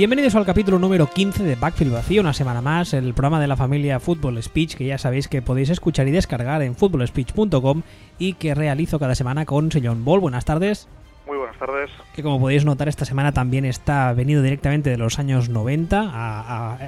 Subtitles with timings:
[0.00, 3.54] Bienvenidos al capítulo número 15 de Backfield Vacío, una semana más, el programa de la
[3.54, 7.82] familia Football Speech, que ya sabéis que podéis escuchar y descargar en footballspeech.com
[8.18, 10.20] y que realizo cada semana con señor Ball.
[10.20, 10.88] Buenas tardes.
[11.26, 11.90] Muy buenas tardes.
[12.14, 16.78] Que como podéis notar, esta semana también está venido directamente de los años 90.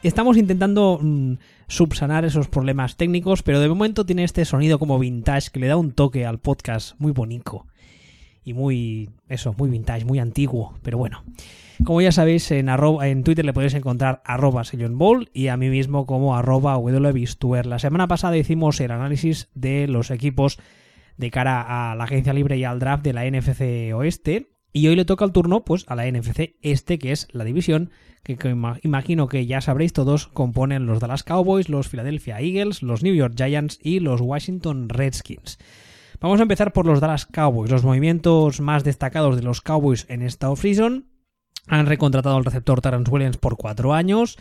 [0.00, 1.34] estamos intentando mm,
[1.68, 5.76] subsanar esos problemas técnicos, pero de momento tiene este sonido como vintage que le da
[5.76, 7.66] un toque al podcast muy bonito
[8.44, 11.24] y muy, eso, muy vintage, muy antiguo, pero bueno.
[11.84, 15.70] Como ya sabéis, en, arroba, en Twitter le podéis encontrar arroba Ball y a mí
[15.70, 16.78] mismo como arroba
[17.64, 20.58] La semana pasada hicimos el análisis de los equipos
[21.16, 24.52] de cara a la agencia libre y al draft de la NFC Oeste.
[24.72, 27.90] Y hoy le toca el turno pues a la NFC Este, que es la división
[28.22, 33.02] que, que, imagino que ya sabréis todos componen los Dallas Cowboys, los Philadelphia Eagles, los
[33.02, 35.58] New York Giants y los Washington Redskins.
[36.20, 37.70] Vamos a empezar por los Dallas Cowboys.
[37.70, 41.06] Los movimientos más destacados de los Cowboys en esta offseason
[41.66, 44.36] han recontratado al receptor Terrence Williams por cuatro años.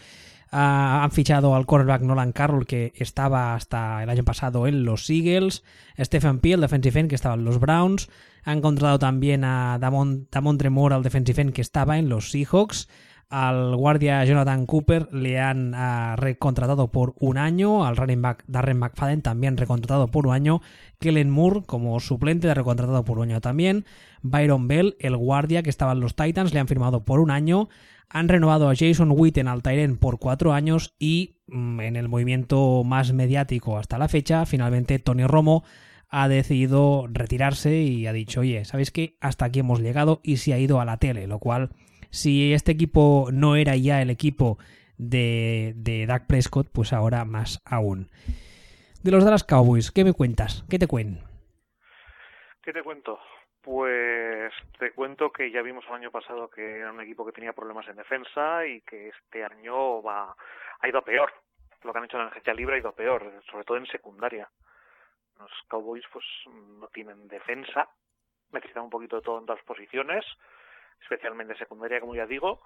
[0.51, 5.09] Ah, han fichado al cornerback Nolan Carroll, que estaba hasta el año pasado en los
[5.09, 5.63] Eagles.
[5.97, 8.09] Stephen Peel, defensive end, que estaba en los Browns.
[8.43, 12.89] Han contratado también a Damon, Damon Tremor, al defensive end, que estaba en los Seahawks.
[13.29, 17.85] Al guardia Jonathan Cooper le han ah, recontratado por un año.
[17.85, 20.61] Al running back Darren McFadden también recontratado por un año.
[20.99, 23.85] Kellen Moore como suplente le ha recontratado por un año también.
[24.23, 27.69] Byron Bell, el guardia que estaba en los Titans, le han firmado por un año.
[28.09, 32.83] Han renovado a Jason Witten al Tyren por cuatro años y mm, en el movimiento
[32.83, 35.63] más mediático hasta la fecha, finalmente Tony Romo
[36.09, 39.17] ha decidido retirarse y ha dicho, oye, ¿sabéis qué?
[39.21, 41.69] Hasta aquí hemos llegado y se ha ido a la tele, lo cual
[42.09, 44.57] si este equipo no era ya el equipo
[44.97, 48.09] de, de Dak Prescott, pues ahora más aún.
[49.03, 50.65] De los Dallas Cowboys, ¿qué me cuentas?
[50.69, 51.23] ¿Qué te cuento?
[52.61, 53.19] ¿Qué te cuento?
[53.61, 57.53] Pues te cuento que ya vimos el año pasado que era un equipo que tenía
[57.53, 60.35] problemas en defensa y que este año va
[60.81, 61.31] ha ido peor.
[61.83, 64.49] Lo que han hecho en la agencia libre ha ido peor, sobre todo en secundaria.
[65.39, 67.89] Los Cowboys pues no tienen defensa,
[68.51, 70.25] necesitan un poquito de todo en todas posiciones
[71.01, 72.61] especialmente secundaria, como ya digo,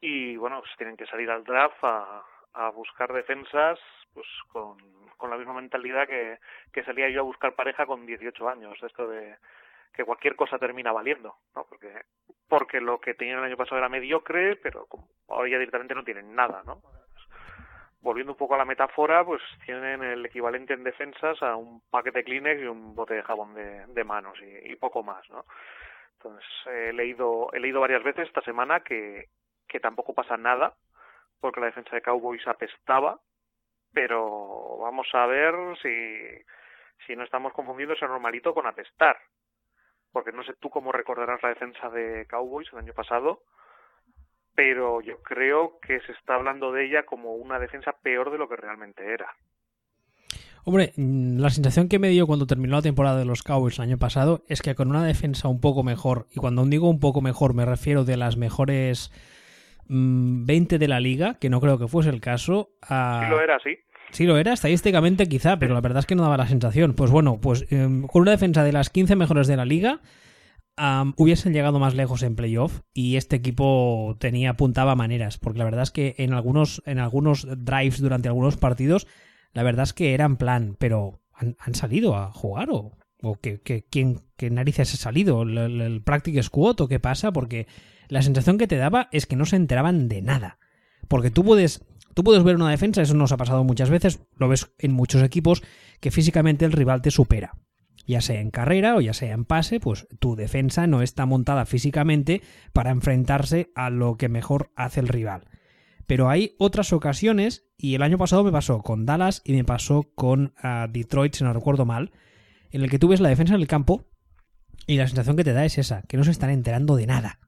[0.00, 2.24] y bueno, pues tienen que salir al draft a,
[2.54, 3.78] a buscar defensas
[4.12, 9.06] pues con, la misma mentalidad que, salía yo a buscar pareja con 18 años, esto
[9.08, 9.36] de
[9.92, 11.66] que cualquier cosa termina valiendo, ¿no?
[11.68, 12.02] Porque,
[12.48, 16.04] porque lo que tenían el año pasado era mediocre, pero como ahora ya directamente no
[16.04, 16.80] tienen nada, ¿no?
[18.00, 22.22] Volviendo un poco a la metáfora, pues tienen el equivalente en defensas a un paquete
[22.22, 25.44] Kleenex y un bote de jabón de, de manos y, y poco más, ¿no?
[26.18, 29.26] Entonces, he leído, he leído varias veces esta semana que,
[29.68, 30.74] que tampoco pasa nada,
[31.40, 33.20] porque la defensa de Cowboys apestaba,
[33.92, 36.18] pero vamos a ver si,
[37.06, 39.16] si no estamos confundiendo ese normalito con apestar.
[40.10, 43.42] Porque no sé tú cómo recordarás la defensa de Cowboys el año pasado,
[44.56, 48.48] pero yo creo que se está hablando de ella como una defensa peor de lo
[48.48, 49.32] que realmente era.
[50.68, 53.84] Hombre, mm, la sensación que me dio cuando terminó la temporada de los Cowboys el
[53.84, 57.22] año pasado es que con una defensa un poco mejor, y cuando digo un poco
[57.22, 59.10] mejor me refiero de las mejores
[59.88, 62.72] 20 mm, de la liga, que no creo que fuese el caso.
[62.82, 63.22] A...
[63.24, 63.78] Sí lo era, sí.
[64.10, 66.92] Sí lo era, estadísticamente quizá, pero la verdad es que no daba la sensación.
[66.92, 70.02] Pues bueno, pues em, con una defensa de las 15 mejores de la liga,
[71.16, 75.84] hubiesen llegado más lejos en playoff y este equipo tenía apuntaba maneras, porque la verdad
[75.84, 79.06] es que en algunos, en algunos drives durante algunos partidos
[79.52, 82.92] la verdad es que eran plan, pero ¿han, salido a jugar o,
[83.22, 83.60] o que,
[83.90, 85.42] quién qué narices ha salido?
[85.42, 87.32] ¿El, el, practice squad o qué pasa?
[87.32, 87.66] Porque
[88.08, 90.58] la sensación que te daba es que no se enteraban de nada.
[91.08, 91.84] Porque tú puedes,
[92.14, 95.22] tú puedes ver una defensa, eso nos ha pasado muchas veces, lo ves en muchos
[95.22, 95.62] equipos,
[96.00, 97.54] que físicamente el rival te supera.
[98.06, 101.66] Ya sea en carrera o ya sea en pase, pues tu defensa no está montada
[101.66, 102.40] físicamente
[102.72, 105.44] para enfrentarse a lo que mejor hace el rival.
[106.08, 110.06] Pero hay otras ocasiones, y el año pasado me pasó con Dallas y me pasó
[110.14, 112.12] con uh, Detroit, si no recuerdo mal,
[112.72, 114.06] en el que tú ves la defensa en el campo
[114.86, 117.38] y la sensación que te da es esa, que no se están enterando de nada.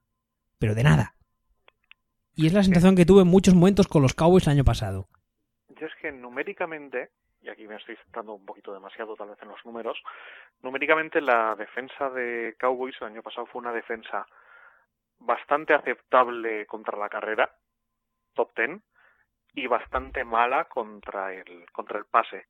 [0.59, 1.15] Pero de nada.
[2.35, 5.07] Y es la sensación que tuve en muchos momentos con los Cowboys el año pasado.
[5.69, 7.09] Yo es que numéricamente,
[7.41, 9.97] y aquí me estoy centrando un poquito demasiado tal vez en los números,
[10.61, 14.27] numéricamente la defensa de Cowboys el año pasado fue una defensa
[15.17, 17.51] bastante aceptable contra la carrera,
[18.33, 18.81] top ten
[19.53, 22.45] y bastante mala contra el contra el pase.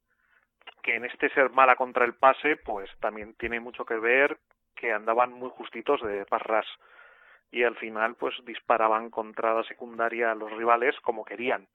[0.83, 4.37] Que en este ser mala contra el pase pues también tiene mucho que ver
[4.75, 6.65] que andaban muy justitos de parras
[7.51, 11.67] y al final pues disparaban contra la secundaria a los rivales como querían.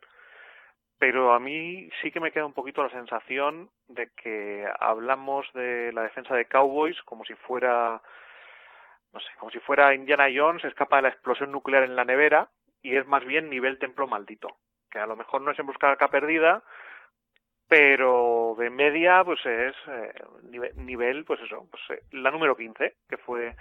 [0.99, 5.93] Pero a mí sí que me queda un poquito la sensación de que hablamos de
[5.93, 8.01] la defensa de Cowboys como si fuera
[9.13, 12.49] no sé, como si fuera Indiana Jones, escapa de la explosión nuclear en la nevera
[12.83, 14.57] y es más bien nivel templo maldito,
[14.91, 16.63] que a lo mejor no es en busca de acá perdida,
[17.69, 20.13] pero de media pues es eh,
[20.77, 23.57] nivel, pues eso, pues, eh, la número 15, que fue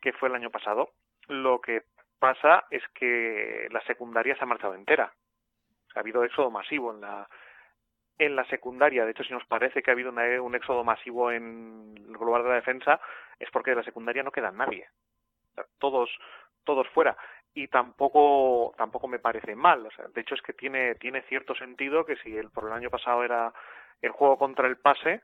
[0.00, 0.90] que fue el año pasado.
[1.28, 1.82] Lo que
[2.18, 5.12] pasa es que la secundaria se ha marchado entera.
[5.94, 7.28] Ha habido éxodo masivo en la
[8.18, 9.04] en la secundaria.
[9.04, 12.50] De hecho, si nos parece que ha habido un éxodo masivo en el global de
[12.50, 13.00] la defensa,
[13.38, 14.88] es porque de la secundaria no queda nadie.
[15.78, 16.10] Todos,
[16.64, 17.16] todos fuera.
[17.54, 19.86] Y tampoco, tampoco me parece mal.
[19.86, 22.72] O sea, de hecho, es que tiene, tiene cierto sentido que si el, por el
[22.72, 23.52] año pasado era
[24.00, 25.22] el juego contra el pase,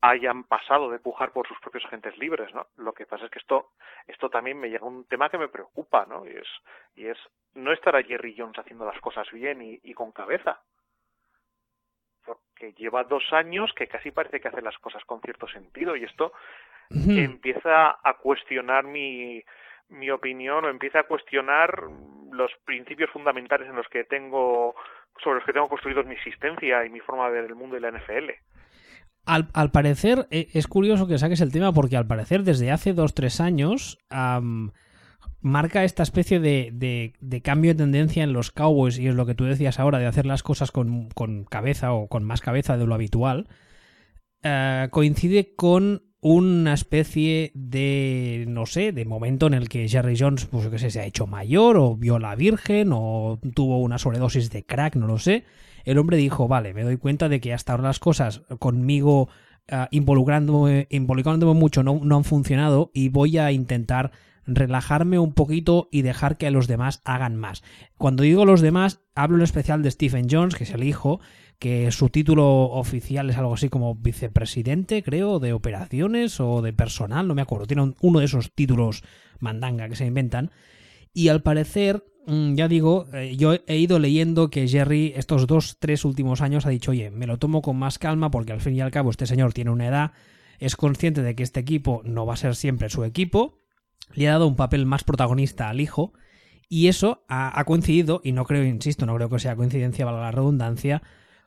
[0.00, 2.68] hayan pasado de pujar por sus propios agentes libres, ¿no?
[2.76, 3.72] Lo que pasa es que esto,
[4.06, 6.24] esto también me llega a un tema que me preocupa, ¿no?
[6.24, 6.48] Y es,
[6.94, 7.18] y es
[7.54, 10.62] no estar a Jerry Jones haciendo las cosas bien y, y con cabeza
[12.28, 16.04] porque lleva dos años que casi parece que hace las cosas con cierto sentido y
[16.04, 16.32] esto
[16.90, 19.42] empieza a cuestionar mi,
[19.88, 21.84] mi opinión o empieza a cuestionar
[22.32, 24.74] los principios fundamentales en los que tengo
[25.22, 27.80] sobre los que tengo construidos mi existencia y mi forma de ver el mundo y
[27.80, 28.30] la NFL.
[29.26, 32.92] Al, al parecer, eh, es curioso que saques el tema porque al parecer desde hace
[32.92, 33.98] dos, tres años
[35.40, 36.70] marca esta especie de,
[37.20, 40.06] de, cambio de tendencia en los Cowboys, y es lo que tú decías ahora, de
[40.06, 43.46] hacer las cosas con, con cabeza o con más cabeza de lo habitual,
[44.42, 50.46] eh, coincide con una especie de, no sé, de momento en el que Jerry Jones,
[50.46, 54.50] pues que sé, se ha hecho mayor o vio la Virgen o tuvo una sobredosis
[54.50, 55.44] de crack, no lo sé.
[55.84, 59.28] El hombre dijo, vale, me doy cuenta de que hasta ahora las cosas conmigo
[59.70, 64.10] uh, involucrándome, involucrándome mucho no, no han funcionado y voy a intentar
[64.48, 67.62] relajarme un poquito y dejar que los demás hagan más.
[67.96, 71.20] Cuando digo los demás, hablo en especial de Stephen Jones, que es el hijo,
[71.58, 77.28] que su título oficial es algo así como vicepresidente, creo, de operaciones o de personal,
[77.28, 79.02] no me acuerdo, tiene uno de esos títulos
[79.38, 80.50] mandanga que se inventan.
[81.12, 85.78] Y al parecer, mm, ya digo, eh, yo he ido leyendo que Jerry estos dos,
[85.80, 88.74] tres últimos años ha dicho, oye, me lo tomo con más calma porque al fin
[88.74, 90.12] y al cabo este señor tiene una edad,
[90.60, 93.58] es consciente de que este equipo no va a ser siempre su equipo,
[94.14, 96.12] le ha dado un papel más protagonista al hijo
[96.68, 100.32] y eso ha, coincidido, y no creo, insisto, no creo que sea coincidencia, valga la
[100.32, 101.02] redundancia,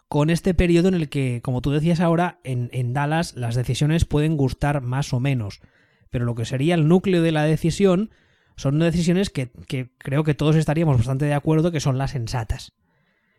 [0.08, 4.06] con este periodo en el que, como tú decías ahora, en, en Dallas las decisiones
[4.06, 5.62] pueden gustar más o menos,
[6.10, 8.10] pero lo que sería el núcleo de la decisión
[8.56, 12.74] son decisiones que, que, creo que todos estaríamos bastante de acuerdo que son las sensatas.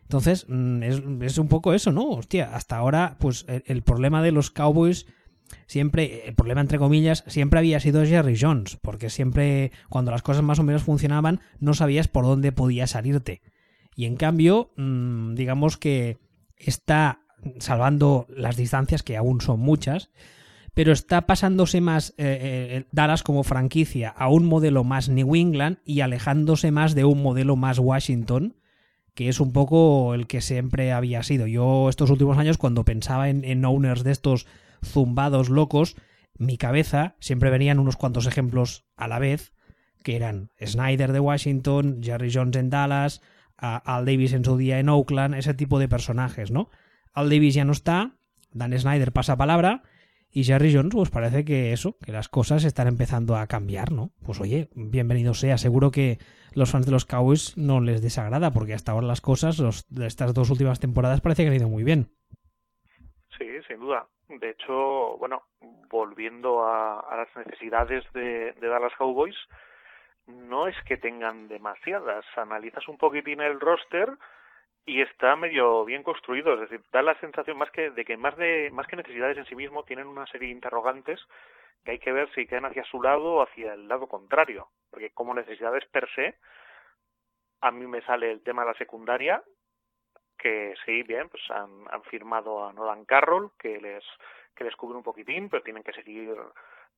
[0.03, 2.09] Entonces, mm, es, es, un poco eso, ¿no?
[2.09, 5.05] Hostia, hasta ahora, pues el problema de los Cowboys
[5.65, 10.43] siempre, el problema entre comillas, siempre había sido Jerry Jones, porque siempre, cuando las cosas
[10.43, 13.41] más o menos funcionaban, no sabías por dónde podía salirte.
[13.95, 16.17] Y en cambio, mm, digamos que
[16.57, 17.19] está
[17.59, 20.09] salvando las distancias, que aún son muchas,
[20.73, 25.77] pero está pasándose más eh, eh, Dallas como franquicia a un modelo más New England
[25.85, 28.55] y alejándose más de un modelo más Washington,
[29.13, 31.45] que es un poco el que siempre había sido.
[31.45, 34.47] Yo estos últimos años, cuando pensaba en, en owners de estos
[34.83, 35.95] zumbados locos,
[36.37, 39.53] mi cabeza siempre venían unos cuantos ejemplos a la vez,
[40.03, 43.21] que eran Snyder de Washington, Jerry Jones en Dallas,
[43.57, 46.69] Al Davis en su día en Oakland, ese tipo de personajes, ¿no?
[47.13, 48.17] Al Davis ya no está,
[48.51, 49.83] Dan Snyder pasa palabra,
[50.35, 54.11] y Jerry Jones, pues parece que eso, que las cosas están empezando a cambiar, ¿no?
[54.23, 55.59] Pues oye, bienvenido sea.
[55.59, 56.17] Seguro que
[56.53, 60.33] los fans de los Cowboys no les desagrada, porque hasta ahora las cosas, los, estas
[60.33, 62.09] dos últimas temporadas, parece que han ido muy bien.
[63.37, 64.07] Sí, sin duda.
[64.29, 65.43] De hecho, bueno,
[65.89, 69.35] volviendo a, las necesidades de, Dallas Cowboys,
[70.27, 72.25] no es que tengan demasiadas.
[72.35, 74.09] Analizas un poquitín el roster
[74.85, 78.35] y está medio bien construido, es decir, da la sensación más que de que más
[78.35, 81.21] de más que necesidades en sí mismo tienen una serie de interrogantes
[81.85, 85.11] que hay que ver si quedan hacia su lado o hacia el lado contrario, porque
[85.11, 86.35] como necesidades per se
[87.61, 89.41] a mí me sale el tema de la secundaria
[90.43, 94.03] que sí, bien, pues han, han firmado a Nolan Carroll, que les,
[94.53, 96.35] que les cubre un poquitín, pero tienen que seguir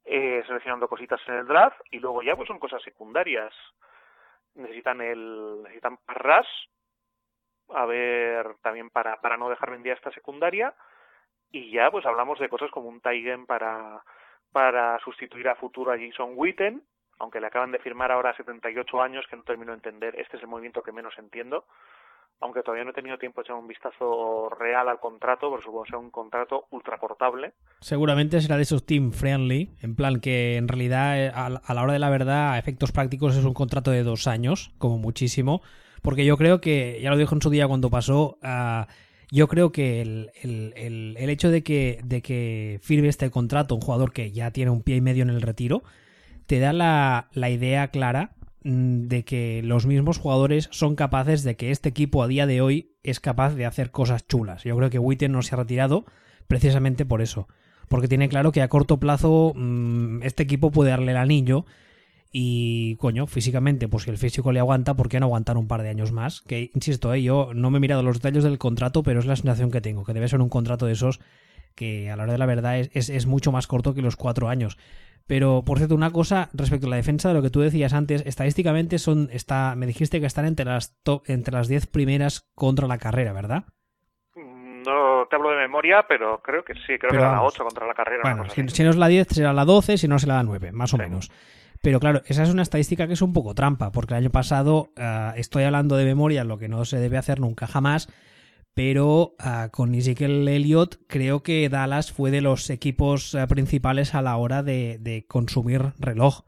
[0.04, 3.54] eh, seleccionando cositas en el draft, y luego ya pues son cosas secundarias.
[4.56, 6.48] Necesitan el, necesitan Parras,
[7.70, 10.74] a ver, también para, para no dejar vendida esta secundaria,
[11.52, 14.04] y ya pues hablamos de cosas como un Taigen para,
[14.52, 16.82] para sustituir a futuro a Jason Witten,
[17.20, 20.38] aunque le acaban de firmar ahora a 78 años, que no termino de entender, este
[20.38, 21.66] es el movimiento que menos entiendo,
[22.42, 25.84] aunque todavía no he tenido tiempo de echar un vistazo real al contrato, pero supongo
[25.84, 27.54] que un contrato ultra portable.
[27.80, 31.94] Seguramente será de esos team friendly, en plan que en realidad eh, a la hora
[31.94, 35.62] de la verdad, a efectos prácticos, es un contrato de dos años, como muchísimo,
[36.02, 38.86] porque yo creo que, ya lo dijo en su día cuando pasó, uh,
[39.32, 43.82] yo creo que el, el, el, hecho de que, de que firme este contrato un
[43.82, 45.84] jugador que ya tiene un pie y medio en el retiro,
[46.46, 51.70] te da la, la idea clara de que los mismos jugadores son capaces de que
[51.70, 54.64] este equipo a día de hoy es capaz de hacer cosas chulas.
[54.64, 56.06] Yo creo que Witten no se ha retirado
[56.48, 57.48] precisamente por eso.
[57.88, 61.68] Porque tiene claro que a corto plazo mm, este equipo puede darle el anillo
[62.32, 65.84] y, coño, físicamente, pues si el físico le aguanta, ¿por qué no aguantar un par
[65.84, 66.42] de años más?
[66.42, 69.36] Que, insisto, eh, yo no me he mirado los detalles del contrato, pero es la
[69.36, 71.20] sensación que tengo, que debe ser un contrato de esos
[71.76, 74.50] que a la hora de la verdad es, es, mucho más corto que los cuatro
[74.50, 74.78] años.
[75.28, 78.24] Pero, por cierto, una cosa respecto a la defensa de lo que tú decías antes,
[78.26, 82.88] estadísticamente son, está, me dijiste que están entre las top, entre las diez primeras contra
[82.88, 83.66] la carrera, ¿verdad?
[84.36, 87.88] No te hablo de memoria, pero creo que sí, creo que era la 8 contra
[87.88, 88.22] la carrera.
[88.22, 90.72] Bueno, si, si, no es la 10, será la 12, si no será la 9,
[90.72, 91.32] más o menos.
[91.82, 94.90] Pero claro, esa es una estadística que es un poco trampa, porque el año pasado,
[94.98, 98.10] uh, estoy hablando de memoria, lo que no se debe hacer nunca jamás,
[98.76, 104.22] pero uh, con Ezekiel Elliott creo que Dallas fue de los equipos uh, principales a
[104.22, 106.42] la hora de, de consumir reloj.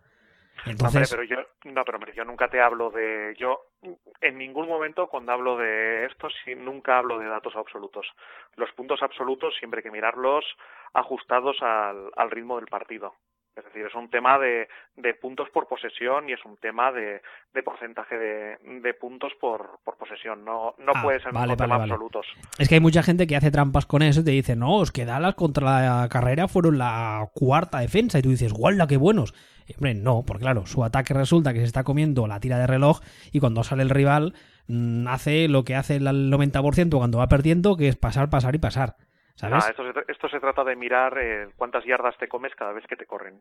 [0.65, 1.09] Entonces...
[1.09, 3.33] No, pero yo, no, pero yo nunca te hablo de...
[3.39, 3.61] Yo
[4.19, 8.05] en ningún momento cuando hablo de esto sí, nunca hablo de datos absolutos.
[8.57, 10.43] Los puntos absolutos siempre hay que mirarlos
[10.93, 13.13] ajustados al, al ritmo del partido.
[13.57, 17.21] Es decir, es un tema de, de puntos por posesión y es un tema de,
[17.53, 20.45] de porcentaje de, de, puntos por, por posesión.
[20.45, 21.91] No, no ah, puede ser vale, un vale, tema vale.
[21.91, 22.27] absolutos.
[22.59, 24.91] Es que hay mucha gente que hace trampas con eso y te dice, no, es
[24.91, 28.19] que Dallas contra la carrera fueron la cuarta defensa.
[28.19, 29.33] Y tú dices, ¡guau, qué buenos!
[29.65, 32.67] Y, hombre, no, porque claro, su ataque resulta que se está comiendo la tira de
[32.67, 32.99] reloj
[33.31, 34.33] y cuando sale el rival
[34.67, 38.59] mmm, hace lo que hace el 90% cuando va perdiendo, que es pasar, pasar y
[38.59, 38.95] pasar.
[39.37, 39.65] ¿Sabes?
[39.65, 42.85] Ah, esto, se, esto, se, trata de mirar eh, cuántas yardas te comes cada vez
[42.87, 43.39] que te corren.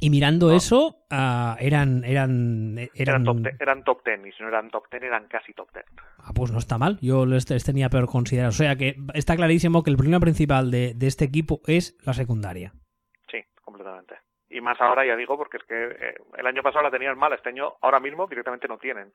[0.00, 2.90] Y mirando eso, uh, eran, eran, eran...
[2.94, 5.70] Eran, top ten, eran top ten, y si no eran top ten, eran casi top
[5.70, 5.84] ten.
[6.18, 6.98] Ah, pues no está mal.
[7.00, 8.48] Yo les, les tenía peor considerado.
[8.48, 12.12] O sea que está clarísimo que el problema principal de, de, este equipo es la
[12.12, 12.72] secundaria.
[13.30, 14.16] Sí, completamente.
[14.50, 17.32] Y más ahora, ya digo, porque es que eh, el año pasado la tenían mal,
[17.32, 19.12] este año ahora mismo directamente no tienen.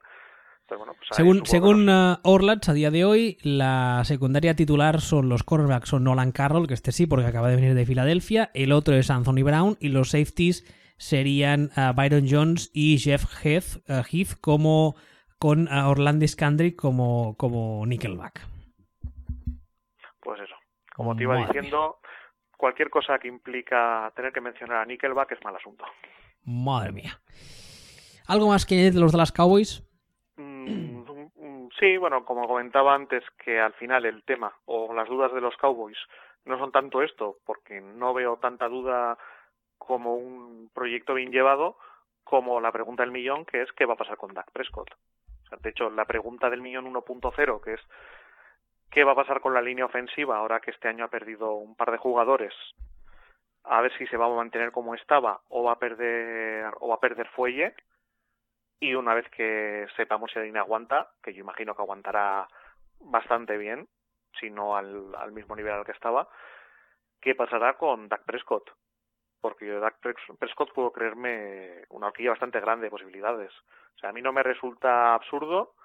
[0.77, 5.43] Bueno, pues según según uh, Orlats, a día de hoy, la secundaria titular son los
[5.43, 8.95] cornerbacks, son Nolan Carroll, que este sí, porque acaba de venir de Filadelfia, el otro
[8.95, 10.65] es Anthony Brown, y los safeties
[10.97, 14.95] serían uh, Byron Jones y Jeff Heath, uh, Heath como
[15.37, 18.45] con Orlando Scandrick como, como Nickelback.
[20.19, 20.55] Pues eso,
[20.93, 22.11] como te iba Madre diciendo, mía.
[22.57, 25.85] cualquier cosa que implica tener que mencionar a Nickelback es mal asunto.
[26.43, 27.19] Madre mía.
[28.27, 29.88] ¿Algo más que de los de las Cowboys?
[31.79, 35.55] Sí, bueno, como comentaba antes, que al final el tema o las dudas de los
[35.57, 35.97] Cowboys
[36.45, 39.17] no son tanto esto, porque no veo tanta duda
[39.77, 41.77] como un proyecto bien llevado,
[42.23, 44.89] como la pregunta del millón, que es qué va a pasar con Dak Prescott.
[45.61, 47.81] De hecho, la pregunta del millón 1.0, que es
[48.91, 51.75] qué va a pasar con la línea ofensiva ahora que este año ha perdido un
[51.75, 52.53] par de jugadores,
[53.63, 56.95] a ver si se va a mantener como estaba o va a perder o va
[56.95, 57.73] a perder fuelle
[58.79, 62.47] y una vez que sepamos si Adina aguanta, que yo imagino que aguantará
[62.99, 63.87] bastante bien,
[64.39, 66.29] si no al, al mismo nivel al que estaba,
[67.19, 68.71] ¿qué pasará con Dak Prescott?
[69.41, 73.51] Porque yo de Dak Prescott puedo creerme una horquilla bastante grande de posibilidades.
[73.95, 75.75] O sea, a mí no me resulta absurdo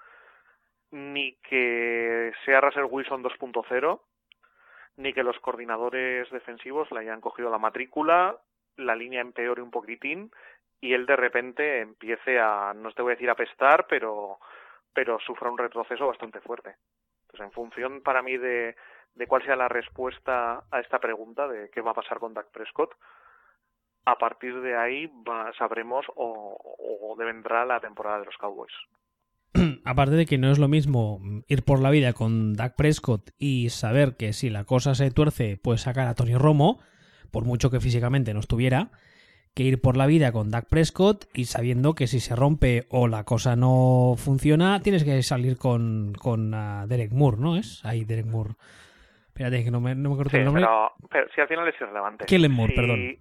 [0.91, 4.01] ni que sea Russell Wilson 2.0,
[4.97, 8.39] ni que los coordinadores defensivos le hayan cogido la matrícula,
[8.77, 10.31] la línea empeore un poquitín
[10.85, 14.39] y él de repente empiece a, no te voy a decir a pestar, pero,
[14.93, 16.77] pero sufra un retroceso bastante fuerte.
[17.23, 18.77] Entonces, en función para mí de,
[19.15, 22.51] de cuál sea la respuesta a esta pregunta de qué va a pasar con Dak
[22.51, 22.91] Prescott,
[24.05, 28.75] a partir de ahí va, sabremos o, o vendrá la temporada de los Cowboys.
[29.87, 33.71] Aparte de que no es lo mismo ir por la vida con Dak Prescott y
[33.71, 36.79] saber que si la cosa se tuerce, puedes sacar a Tony Romo,
[37.31, 38.91] por mucho que físicamente no estuviera,
[39.55, 43.07] que ir por la vida con Dak Prescott y sabiendo que si se rompe o
[43.07, 47.57] la cosa no funciona, tienes que salir con, con uh, Derek Moore, ¿no?
[47.57, 48.55] Es ahí Derek Moore.
[49.29, 50.65] Espérate, que no me, no me acuerdo sí, el nombre.
[50.65, 52.25] Pero, pero si al final es irrelevante.
[52.27, 53.19] Kellen Moore, si, perdón.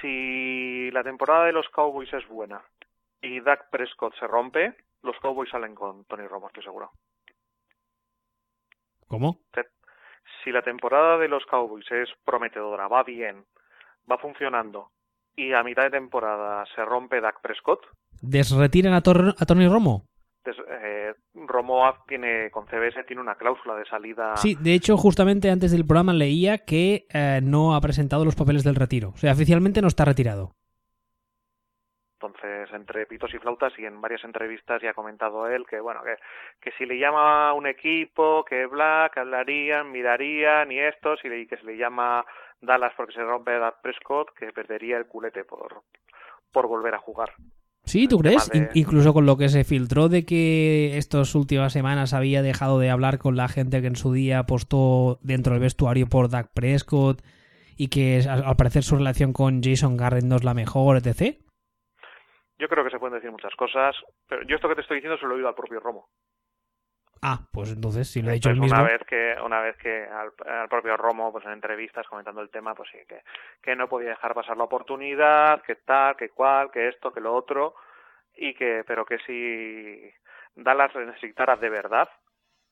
[0.00, 2.62] Si la temporada de los Cowboys es buena
[3.20, 6.92] y Dak Prescott se rompe, los Cowboys salen con Tony Romo, estoy seguro.
[9.08, 9.40] ¿Cómo?
[10.42, 13.44] Si la temporada de los Cowboys es prometedora, va bien,
[14.10, 14.90] va funcionando
[15.36, 17.80] y a mitad de temporada se rompe Dak Prescott.
[18.22, 20.06] ¿Desretiran a, Tor a Tony Romo?
[20.44, 24.36] Des eh, Romo tiene, con CBS tiene una cláusula de salida.
[24.36, 28.64] Sí, de hecho, justamente antes del programa leía que eh, no ha presentado los papeles
[28.64, 29.10] del retiro.
[29.10, 30.52] O sea, oficialmente no está retirado.
[32.18, 36.02] Entonces, entre pitos y flautas y en varias entrevistas ya ha comentado él que, bueno,
[36.02, 36.16] que,
[36.62, 41.46] que si le llama a un equipo, que Black, hablarían, mirarían y esto, si le,
[41.46, 42.24] que se le llama
[42.60, 45.82] Dallas porque se rompe a Prescott que perdería el culete por,
[46.52, 47.32] por volver a jugar.
[47.84, 48.50] Sí, ¿tú crees?
[48.74, 53.18] Incluso con lo que se filtró de que estas últimas semanas había dejado de hablar
[53.18, 57.22] con la gente que en su día apostó dentro del vestuario por Dak Prescott
[57.76, 61.38] y que al parecer su relación con Jason Garrett no es la mejor, etc.
[62.58, 63.94] Yo creo que se pueden decir muchas cosas,
[64.26, 66.08] pero yo esto que te estoy diciendo se lo he oído al propio Romo.
[67.22, 68.78] Ah, pues entonces si lo ha dicho el mismo.
[68.78, 70.32] Una vez que, una vez que al,
[70.68, 73.22] propio Romo, pues en entrevistas comentando el tema, pues sí, que,
[73.62, 77.34] que no podía dejar pasar la oportunidad, que tal, que cual, que esto, que lo
[77.34, 77.74] otro,
[78.36, 80.12] y que, pero que si
[80.54, 82.08] Dallas necesitara de verdad,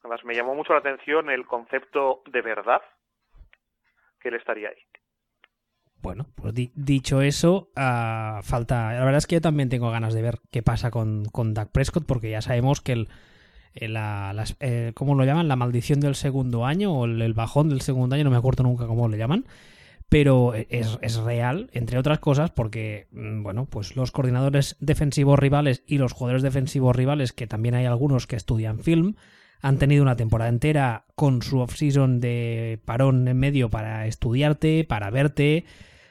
[0.00, 2.82] además me llamó mucho la atención el concepto de verdad,
[4.20, 4.82] que él estaría ahí.
[6.04, 8.92] Bueno, pues dicho eso, uh, falta.
[8.92, 11.72] La verdad es que yo también tengo ganas de ver qué pasa con, con Dak
[11.72, 13.08] Prescott, porque ya sabemos que el,
[13.75, 15.49] eh, la, eh, ¿cómo lo llaman?
[15.49, 18.87] La maldición del segundo año o el, bajón del segundo año, no me acuerdo nunca
[18.87, 19.47] cómo lo llaman,
[20.09, 25.83] pero es, es, real, entre otras cosas, porque, mm, bueno, pues los coordinadores defensivos rivales
[25.87, 29.16] y los jugadores defensivos rivales, que también hay algunos que estudian film,
[29.64, 35.09] han tenido una temporada entera con su off-season de parón en medio para estudiarte, para
[35.09, 35.64] verte,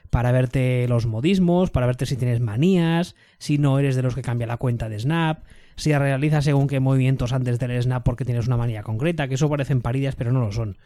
[0.09, 4.23] para verte los modismos, para verte si tienes manías, si no eres de los que
[4.23, 5.43] cambia la cuenta de Snap,
[5.75, 9.49] si realizas según qué movimientos antes del Snap porque tienes una manía concreta, que eso
[9.49, 10.77] parecen paridas pero no lo son.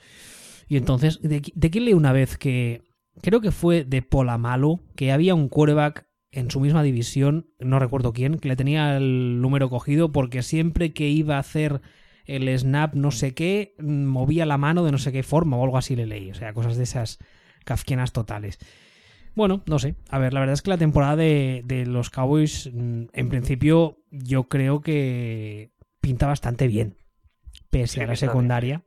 [0.67, 2.83] Y entonces, ¿de, quién leí una vez que
[3.21, 8.13] creo que fue de Polamalo, que había un quarterback en su misma división, no recuerdo
[8.13, 11.81] quién, que le tenía el número cogido porque siempre que iba a hacer
[12.25, 15.77] el snap no sé qué, movía la mano de no sé qué forma o algo
[15.77, 16.29] así le leí.
[16.31, 17.19] O sea, cosas de esas
[17.63, 18.59] kafkianas totales.
[19.37, 19.93] Bueno, no sé.
[20.09, 24.45] A ver, la verdad es que la temporada de, los Cowboys, mm, en principio, yo
[24.45, 25.69] creo que
[26.01, 26.97] pinta bastante bien.
[27.69, 28.83] Pese a la secundaria,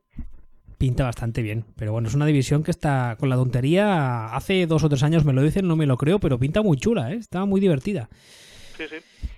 [0.76, 1.66] pinta bastante bien.
[1.76, 4.34] Pero bueno, es una división que está con la tontería.
[4.34, 6.78] Hace dos o tres años me lo dicen, no me lo creo, pero pinta muy
[6.78, 7.18] chula, ¿eh?
[7.18, 8.08] Está muy divertida.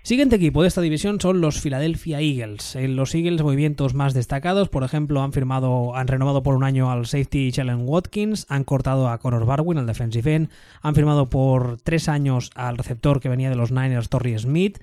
[0.05, 2.75] Siguiente equipo de esta división son los Philadelphia Eagles.
[2.75, 6.91] En los Eagles, movimientos más destacados, por ejemplo, han firmado, han renovado por un año
[6.91, 11.81] al safety Chellen Watkins, han cortado a Connor Barwin, al defensive end, han firmado por
[11.81, 14.79] tres años al receptor que venía de los Niners, Torrey Smith,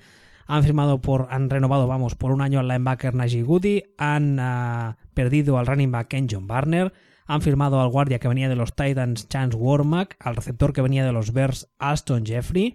[0.46, 4.96] han firmado por, han renovado, vamos, por un año al linebacker Najee Goody, han ah,
[5.12, 6.94] perdido al running back Ken John Barner,
[7.26, 11.04] han firmado al guardia que venía de los Titans Chance Warmack, al receptor que venía
[11.04, 12.74] de los Bears Aston Jeffrey,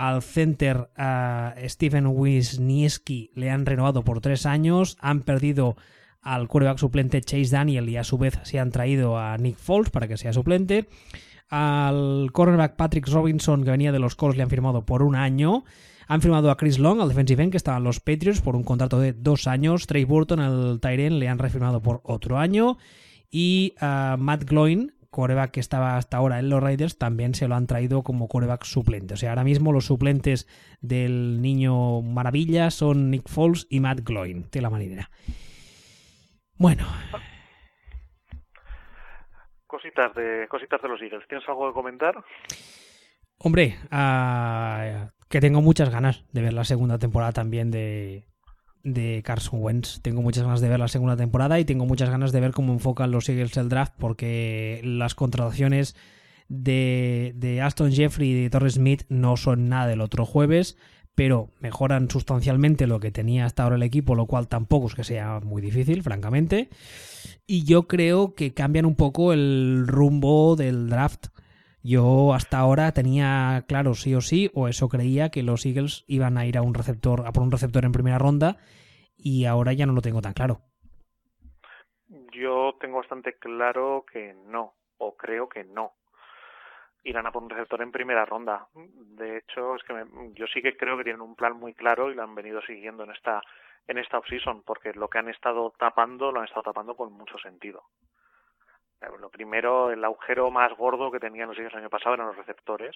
[0.00, 4.96] al center a Stephen Wisniewski le han renovado por tres años.
[4.98, 5.76] Han perdido
[6.22, 9.90] al quarterback suplente Chase Daniel y a su vez se han traído a Nick Foles
[9.90, 10.88] para que sea suplente.
[11.50, 15.64] Al cornerback Patrick Robinson, que venía de los Colts, le han firmado por un año.
[16.08, 18.64] Han firmado a Chris Long, al defensive end, que estaba en los Patriots, por un
[18.64, 19.86] contrato de dos años.
[19.86, 22.78] Trey Burton, al Tyren, le han refirmado por otro año.
[23.30, 27.56] Y a Matt Gloin, coreback que estaba hasta ahora en los Raiders también se lo
[27.56, 29.14] han traído como coreback suplente.
[29.14, 30.46] O sea, ahora mismo los suplentes
[30.80, 35.10] del niño maravilla son Nick Foles y Matt Gloin, de la marinera.
[36.56, 36.86] Bueno.
[39.66, 41.26] Cositas de, cositas de los Eagles.
[41.28, 42.22] ¿Tienes algo que comentar?
[43.38, 48.26] Hombre, ah, que tengo muchas ganas de ver la segunda temporada también de,
[48.82, 50.00] de Carson Wentz.
[50.00, 52.72] Tengo muchas ganas de ver la segunda temporada y tengo muchas ganas de ver cómo
[52.72, 55.96] enfocan los Eagles el draft porque las contrataciones
[56.48, 60.76] de, de Aston Jeffrey y de Torres Smith no son nada del otro jueves,
[61.14, 65.04] pero mejoran sustancialmente lo que tenía hasta ahora el equipo, lo cual tampoco es que
[65.04, 66.70] sea muy difícil, francamente.
[67.46, 71.28] Y yo creo que cambian un poco el rumbo del draft
[71.82, 76.38] yo hasta ahora tenía claro sí o sí, o eso creía, que los Eagles iban
[76.38, 78.56] a ir a un receptor, a por un receptor en primera ronda,
[79.16, 80.60] y ahora ya no lo tengo tan claro.
[82.32, 85.92] Yo tengo bastante claro que no, o creo que no.
[87.02, 88.68] Irán a por un receptor en primera ronda.
[88.74, 89.94] De hecho, es que
[90.34, 93.04] yo sí que creo que tienen un plan muy claro y lo han venido siguiendo
[93.04, 93.40] en esta
[93.86, 97.38] en esta offseason, porque lo que han estado tapando lo han estado tapando con mucho
[97.38, 97.84] sentido.
[99.18, 102.36] Lo primero, el agujero más gordo que tenían los Eagles el año pasado eran los
[102.36, 102.94] receptores.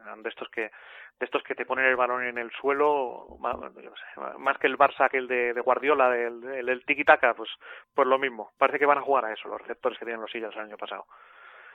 [0.00, 0.70] Eran de estos que
[1.18, 5.18] de estos que te ponen el balón en el suelo, más, que el Barça que
[5.18, 7.50] el de, Guardiola, del, el, tiki-taka, pues,
[7.94, 8.50] pues lo mismo.
[8.56, 10.76] Parece que van a jugar a eso, los receptores que tienen los Eagles el año
[10.76, 11.06] pasado.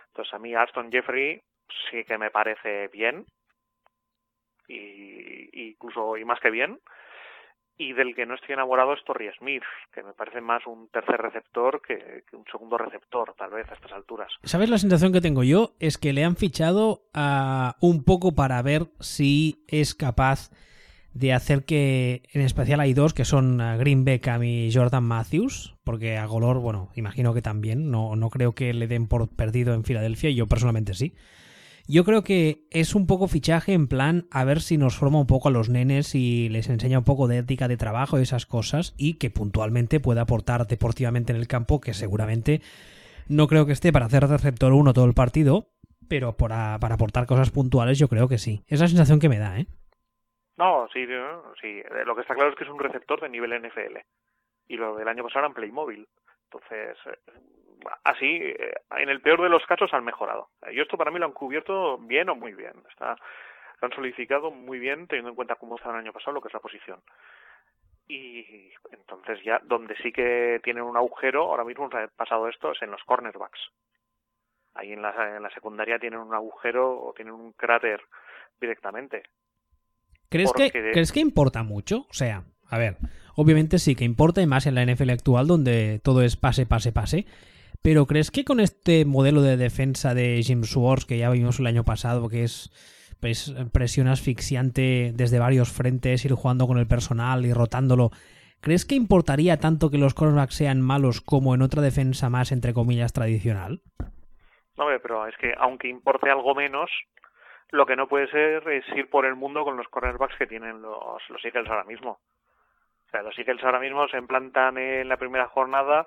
[0.07, 1.41] Entonces a mí Aston Jeffrey
[1.89, 3.25] sí que me parece bien,
[4.67, 6.79] y incluso y más que bien
[7.77, 9.63] y del que no estoy enamorado es Torrey Smith,
[9.93, 13.91] que me parece más un tercer receptor que, un segundo receptor, tal vez a estas
[13.91, 14.31] alturas.
[14.43, 15.75] ¿Sabes la sensación que tengo yo?
[15.79, 20.49] Es que le han fichado a un poco para ver si es capaz
[21.13, 25.75] de hacer que, en especial hay dos que son uh, Green Beckham y Jordan Matthews,
[25.83, 29.73] porque a Golor, bueno, imagino que también, no, no creo que le den por perdido
[29.73, 31.13] en Filadelfia, yo personalmente sí.
[31.89, 35.27] Yo creo que es un poco fichaje en plan a ver si nos forma un
[35.27, 38.45] poco a los nenes y les enseña un poco de ética de trabajo y esas
[38.45, 42.61] cosas y que puntualmente pueda aportar deportivamente en el campo, que seguramente
[43.29, 45.69] no creo que esté para hacer receptor 1 todo el partido,
[46.09, 48.63] pero para, para aportar cosas puntuales yo creo que sí.
[48.67, 49.67] Es la sensación que me da, ¿eh?
[50.57, 51.05] No, sí,
[51.61, 51.81] sí.
[52.05, 53.97] Lo que está claro es que es un receptor de nivel NFL.
[54.67, 56.07] Y lo del año pasado era en Playmobil.
[56.45, 57.17] Entonces, eh,
[58.03, 60.49] así, eh, en el peor de los casos han mejorado.
[60.71, 62.73] Y esto para mí lo han cubierto bien o muy bien.
[62.89, 63.17] Está,
[63.81, 66.47] lo han solidificado muy bien teniendo en cuenta cómo estaba el año pasado, lo que
[66.47, 66.99] es la posición.
[68.07, 72.81] Y entonces ya, donde sí que tienen un agujero, ahora mismo ha pasado esto, es
[72.81, 73.59] en los cornerbacks.
[74.75, 78.01] Ahí en la, en la secundaria tienen un agujero o tienen un cráter
[78.61, 79.23] directamente.
[80.29, 82.05] ¿Crees, que, ¿Crees que importa mucho?
[82.09, 82.97] O sea, a ver,
[83.35, 86.91] obviamente sí que importa y más en la NFL actual donde todo es pase, pase,
[86.91, 87.25] pase.
[87.81, 91.67] Pero ¿crees que con este modelo de defensa de Jim Swords que ya vimos el
[91.67, 92.71] año pasado, que es
[93.19, 98.11] pues, presión asfixiante desde varios frentes, ir jugando con el personal y rotándolo,
[98.61, 102.73] ¿crees que importaría tanto que los cornerbacks sean malos como en otra defensa más, entre
[102.73, 103.81] comillas, tradicional?
[104.77, 106.91] No, pero es que aunque importe algo menos,
[107.71, 110.81] lo que no puede ser es ir por el mundo con los cornerbacks que tienen
[110.81, 112.19] los, los Eagles ahora mismo.
[113.07, 116.05] O sea, los Eagles ahora mismo se implantan en la primera jornada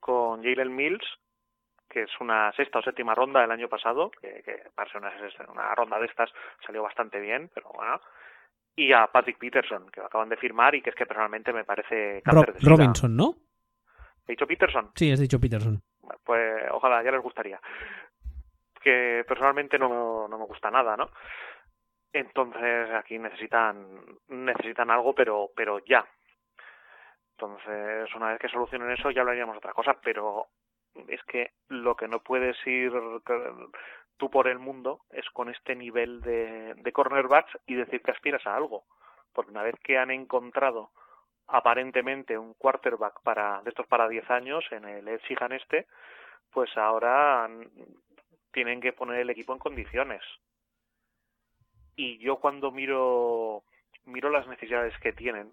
[0.00, 1.04] con Jalen Mills,
[1.88, 5.12] que es una sexta o séptima ronda del año pasado, que, que para ser una,
[5.52, 6.30] una, ronda de estas
[6.64, 8.00] salió bastante bien, pero bueno.
[8.76, 11.64] Y a Patrick Peterson, que lo acaban de firmar y que es que personalmente me
[11.64, 13.34] parece Rob, Robinson, ¿no?
[14.26, 14.92] ¿He dicho Peterson?
[14.94, 15.82] Sí, has dicho Peterson.
[16.24, 17.58] Pues ojalá, ya les gustaría
[18.80, 21.10] que personalmente no, no me gusta nada, ¿no?
[22.12, 23.86] Entonces aquí necesitan
[24.28, 26.06] necesitan algo, pero pero ya.
[27.40, 30.48] Entonces una vez que solucionen eso ya hablaríamos de otra cosa, pero
[31.06, 32.92] es que lo que no puedes ir
[34.16, 38.56] tú por el mundo es con este nivel de, cornerbacks y decir que aspiras a
[38.56, 38.86] algo,
[39.32, 40.90] porque una vez que han encontrado
[41.46, 45.86] aparentemente un quarterback para de estos para 10 años en el Exigan este,
[46.50, 47.48] pues ahora
[48.50, 50.22] tienen que poner el equipo en condiciones.
[51.94, 53.62] Y yo cuando miro
[54.06, 55.52] miro las necesidades que tienen,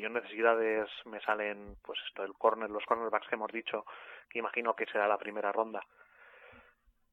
[0.00, 3.84] yo necesidades me salen, pues esto, el corner, los cornerbacks que hemos dicho,
[4.28, 5.84] que imagino que será la primera ronda.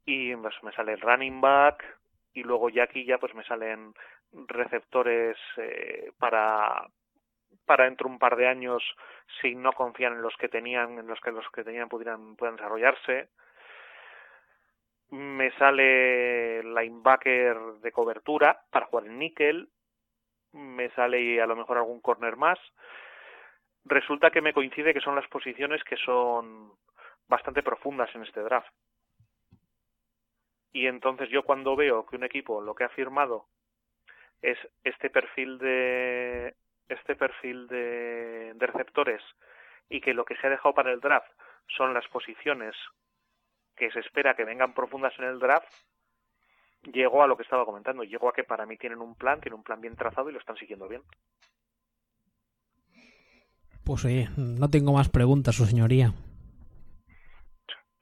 [0.06, 1.84] Y pues me sale el running back,
[2.34, 3.94] y luego ya aquí ya pues me salen
[4.48, 6.88] receptores eh, para
[7.66, 8.84] para dentro de un par de años
[9.42, 12.56] si no confían en los que tenían en los que los que tenían pudieran puedan
[12.56, 13.30] desarrollarse
[15.12, 19.70] me sale linebacker de cobertura para jugar en níquel,
[20.54, 22.60] me sale a lo mejor algún corner más.
[23.86, 26.74] Resulta que me coincide que son las posiciones que son
[27.28, 28.72] bastante profundas en este draft.
[30.74, 33.48] Y entonces yo cuando veo que un equipo lo que ha firmado
[34.42, 36.56] es este perfil de
[36.88, 39.22] este perfil de, de receptores
[39.90, 41.32] y que lo que se ha dejado para el draft
[41.68, 42.76] son las posiciones
[43.76, 45.72] que se espera que vengan profundas en el draft,
[46.84, 49.58] llegó a lo que estaba comentando, llegó a que para mí tienen un plan, tienen
[49.58, 51.02] un plan bien trazado y lo están siguiendo bien.
[53.84, 56.14] Pues oye, no tengo más preguntas, su señoría.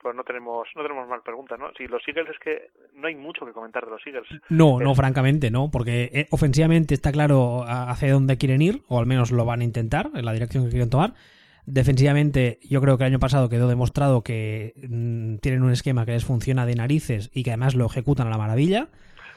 [0.01, 1.71] Pues no tenemos, no tenemos más preguntas, ¿no?
[1.77, 4.27] Si los Eagles es que no hay mucho que comentar de los Eagles.
[4.49, 9.05] No, no, francamente, no, porque eh, ofensivamente está claro hacia dónde quieren ir, o al
[9.05, 11.13] menos lo van a intentar, en la dirección que quieren tomar.
[11.71, 16.13] Defensivamente, yo creo que el año pasado quedó demostrado que mm, tienen un esquema que
[16.13, 18.87] les funciona de narices y que además lo ejecutan a la maravilla.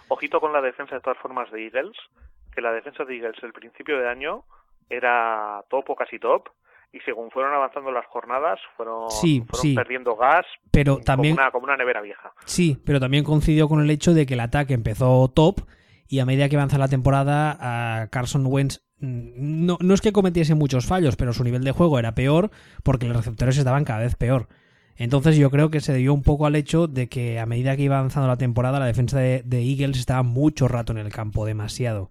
[0.09, 1.97] Ojito con la defensa de todas formas de Eagles,
[2.55, 4.45] que la defensa de Eagles el principio de año
[4.89, 6.49] era top o casi top,
[6.93, 9.09] y según fueron avanzando las jornadas, fueron,
[9.75, 12.33] perdiendo gas pero también, como, una, como una nevera vieja.
[12.45, 15.61] Sí, pero también coincidió con el hecho de que el ataque empezó top
[16.07, 20.55] y a medida que avanza la temporada, a Carson Wentz no, no es que cometiese
[20.55, 22.51] muchos fallos, pero su nivel de juego era peor
[22.85, 24.47] porque los receptores estaban cada vez peor.
[24.97, 27.83] Entonces yo creo que se debió un poco al hecho de que a medida que
[27.83, 32.11] iba avanzando la temporada la defensa de, Eagles estaba mucho rato en el campo, demasiado.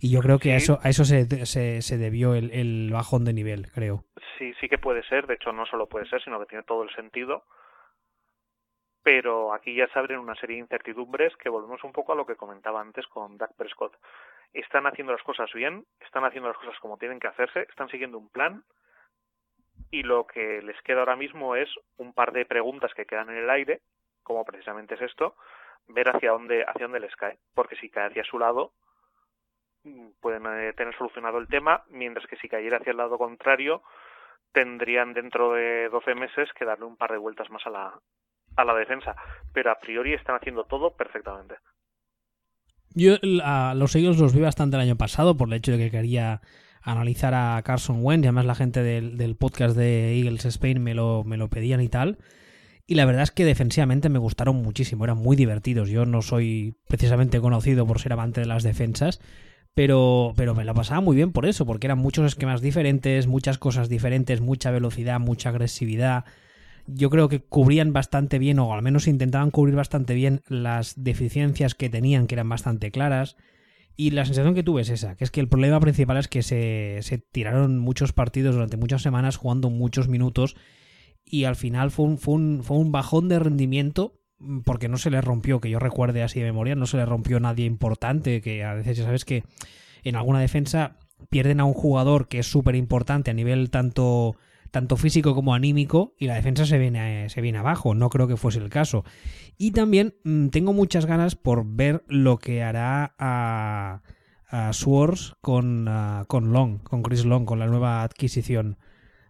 [0.00, 3.34] Y yo creo que a eso, a eso se, se, debió el, el, bajón de
[3.34, 4.04] nivel, creo.
[4.38, 5.26] Sí, sí que puede ser.
[5.26, 7.44] De hecho, no solo puede ser, sino que tiene todo el sentido.
[9.02, 12.24] Pero aquí ya se abren una serie de incertidumbres que volvemos un poco a lo
[12.24, 13.92] que comentaba antes con Dak Prescott
[14.52, 18.18] están haciendo las cosas bien, están haciendo las cosas como tienen que hacerse, están siguiendo
[18.18, 18.64] un plan
[19.90, 23.36] y lo que les queda ahora mismo es un par de preguntas que quedan en
[23.36, 23.80] el aire,
[24.22, 25.36] como precisamente es esto,
[25.88, 28.72] ver hacia dónde hacia dónde les cae, porque si cae hacia su lado
[30.20, 33.82] pueden eh, tener solucionado el tema, mientras que si cayera hacia el lado contrario,
[34.52, 38.00] tendrían dentro de 12 meses que darle un par de vueltas más a la,
[38.56, 39.16] a la defensa.
[39.52, 41.56] Pero a priori están haciendo todo perfectamente.
[42.94, 45.90] Yo a los ellos los vi bastante el año pasado por el hecho de que
[45.90, 46.40] quería
[46.82, 50.94] analizar a Carson Wentz y además la gente del, del podcast de Eagles Spain me
[50.94, 52.18] lo, me lo pedían y tal.
[52.86, 55.88] Y la verdad es que defensivamente me gustaron muchísimo, eran muy divertidos.
[55.88, 59.20] Yo no soy precisamente conocido por ser amante de las defensas,
[59.74, 63.58] pero, pero me la pasaba muy bien por eso, porque eran muchos esquemas diferentes, muchas
[63.58, 66.24] cosas diferentes, mucha velocidad, mucha agresividad.
[66.92, 71.74] Yo creo que cubrían bastante bien, o al menos intentaban cubrir bastante bien las deficiencias
[71.74, 73.36] que tenían, que eran bastante claras.
[73.96, 76.42] Y la sensación que tuve es esa, que es que el problema principal es que
[76.42, 80.56] se, se tiraron muchos partidos durante muchas semanas jugando muchos minutos
[81.24, 84.20] y al final fue un, fue un, fue un bajón de rendimiento
[84.64, 87.40] porque no se le rompió, que yo recuerde así de memoria, no se le rompió
[87.40, 89.44] nadie importante, que a veces ya sabes que
[90.02, 90.96] en alguna defensa
[91.28, 94.36] pierden a un jugador que es súper importante a nivel tanto,
[94.70, 98.36] tanto físico como anímico y la defensa se viene, se viene abajo, no creo que
[98.36, 99.04] fuese el caso.
[99.58, 104.02] Y también mmm, tengo muchas ganas por ver lo que hará a,
[104.48, 108.78] a Swords con, uh, con Long, con Chris Long, con la nueva adquisición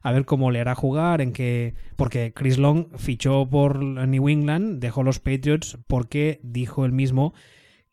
[0.03, 1.75] a ver cómo le hará jugar, en qué...
[1.97, 7.35] Porque Chris Long fichó por New England, dejó los Patriots porque dijo él mismo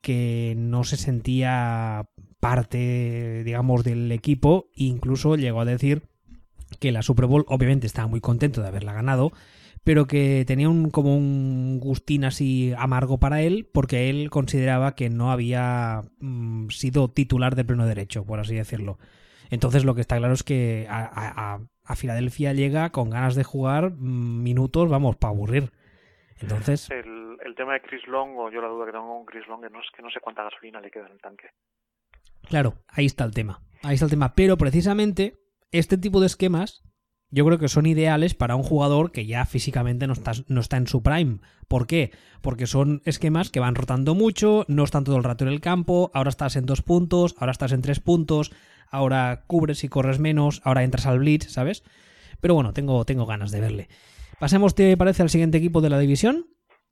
[0.02, 6.08] que no se sentía parte, digamos, del equipo, incluso llegó a decir
[6.80, 9.32] que la Super Bowl obviamente estaba muy contento de haberla ganado,
[9.84, 15.10] pero que tenía un como un gustín así amargo para él porque él consideraba que
[15.10, 18.97] no había mm, sido titular de pleno derecho, por así decirlo.
[19.49, 23.43] Entonces lo que está claro es que a, a, a Filadelfia llega con ganas de
[23.43, 25.71] jugar mm, minutos, vamos, para aburrir.
[26.39, 26.89] Entonces.
[26.91, 29.62] El, el, tema de Chris Long, o yo la duda que tengo con Chris Long,
[29.71, 31.49] no, es que no sé cuánta gasolina le queda en el tanque.
[32.43, 33.62] Claro, ahí está el tema.
[33.84, 34.34] Ahí está el tema.
[34.36, 35.38] Pero precisamente
[35.71, 36.84] este tipo de esquemas
[37.30, 40.77] yo creo que son ideales para un jugador que ya físicamente no está, no está
[40.77, 41.39] en su prime.
[41.67, 42.12] ¿Por qué?
[42.41, 46.10] Porque son esquemas que van rotando mucho, no están todo el rato en el campo,
[46.13, 48.51] ahora estás en dos puntos, ahora estás en tres puntos,
[48.89, 51.84] ahora cubres y corres menos, ahora entras al blitz, ¿sabes?
[52.39, 53.89] Pero bueno, tengo, tengo ganas de verle.
[54.39, 56.45] Pasemos, ¿te parece, al siguiente equipo de la división?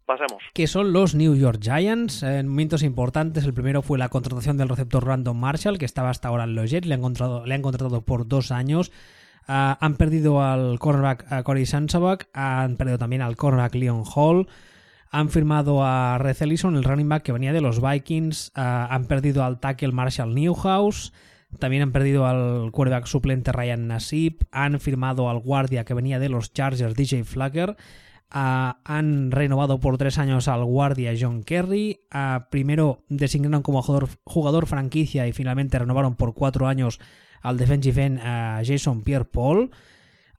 [0.06, 0.44] Pasemos.
[0.54, 2.22] Que son los New York Giants.
[2.22, 6.28] En momentos importantes, el primero fue la contratación del receptor Random Marshall, que estaba hasta
[6.28, 8.92] ahora en los Jets, le han contratado, le han contratado por dos años.
[9.48, 14.48] Uh, han perdido al cornerback uh, Corey Sansabak, han perdido también al cornerback Leon Hall,
[15.12, 19.06] han firmado a Red Ellison, el running back que venía de los Vikings, uh, han
[19.06, 21.14] perdido al tackle Marshall Newhouse,
[21.60, 26.30] también han perdido al quarterback suplente Ryan Nassib, han firmado al guardia que venía de
[26.30, 27.78] los Chargers DJ Flagger,
[28.30, 32.02] han renovado por tres años al guardia John Kerry,
[32.50, 37.00] primero designaron como jugador, franquicia y finalmente renovaron por cuatro años
[37.42, 39.72] al defensive end a Jason Pierre-Paul.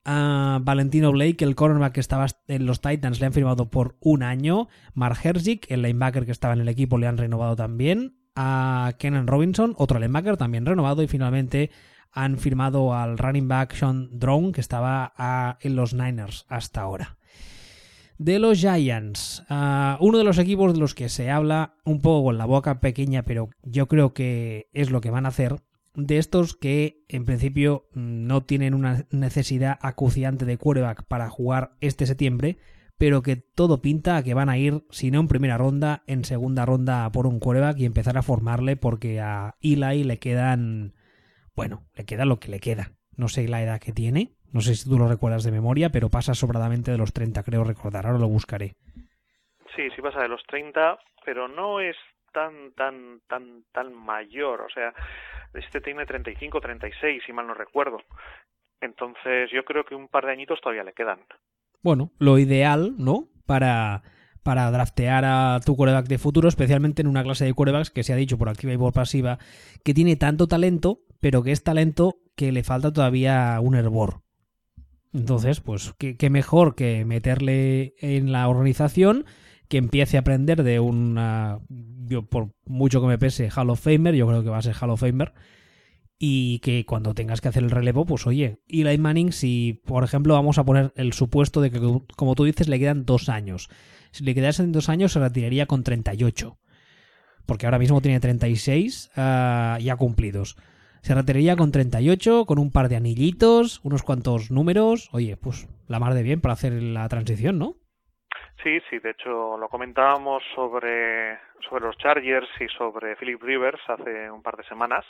[0.09, 4.23] A Valentino Blake, el cornerback que estaba en los Titans, le han firmado por un
[4.23, 4.69] año.
[4.95, 8.17] Mark Herzik, el linebacker que estaba en el equipo, le han renovado también.
[8.37, 11.03] A Kenan Robinson, otro linebacker, también renovado.
[11.03, 11.73] Y finalmente
[12.13, 17.16] han firmado al running back Sean Drone, que estaba en los Niners hasta ahora.
[18.19, 22.25] De los Giants, uh, uno de los equipos de los que se habla un poco
[22.25, 25.57] con la boca pequeña, pero yo creo que es lo que van a hacer,
[25.95, 32.07] de estos que en principio no tienen una necesidad acuciante de quarterback para jugar este
[32.07, 32.59] septiembre,
[32.99, 36.25] pero que todo pinta a que van a ir, si no en primera ronda, en
[36.25, 40.95] segunda ronda por un quarterback y empezar a formarle porque a Eli le quedan,
[41.55, 42.93] bueno, le queda lo que le queda.
[43.15, 46.09] No sé la edad que tiene, no sé si tú lo recuerdas de memoria, pero
[46.09, 48.75] pasa sobradamente de los 30, creo recordar, ahora lo buscaré.
[49.75, 51.97] Sí, sí pasa de los 30, pero no es
[52.33, 54.95] tan, tan, tan, tan mayor, o sea,
[55.55, 57.99] este tiene 35, 36, si mal no recuerdo.
[58.81, 61.21] Entonces yo creo que un par de añitos todavía le quedan.
[61.83, 63.29] Bueno, lo ideal, ¿no?
[63.47, 64.03] Para,
[64.43, 68.13] para draftear a tu quarterback de futuro, especialmente en una clase de quarterbacks que se
[68.13, 69.39] ha dicho por activa y por pasiva,
[69.85, 74.26] que tiene tanto talento, pero que es talento que le falta todavía un hervor.
[75.17, 79.25] Entonces, pues, qué, mejor que meterle en la organización,
[79.69, 84.15] que empiece a aprender de una yo por mucho que me pese Hall of Famer,
[84.15, 85.33] yo creo que va a ser Hall of Famer,
[86.19, 90.35] y que cuando tengas que hacer el relevo, pues oye, Eli Manning, si por ejemplo
[90.35, 91.81] vamos a poner el supuesto de que,
[92.15, 93.71] como tú dices, le quedan dos años.
[94.13, 96.59] Si le quedasen dos años, se retiraría con 38.
[97.47, 100.57] Porque ahora mismo tiene 36 uh, ya cumplidos.
[101.07, 105.09] Se retiraría con 38, con un par de anillitos, unos cuantos números.
[105.13, 107.75] Oye, pues la mar de bien para hacer la transición, ¿no?
[108.61, 114.29] Sí, sí, de hecho lo comentábamos sobre, sobre los Chargers y sobre Philip Rivers hace
[114.33, 115.05] un par de semanas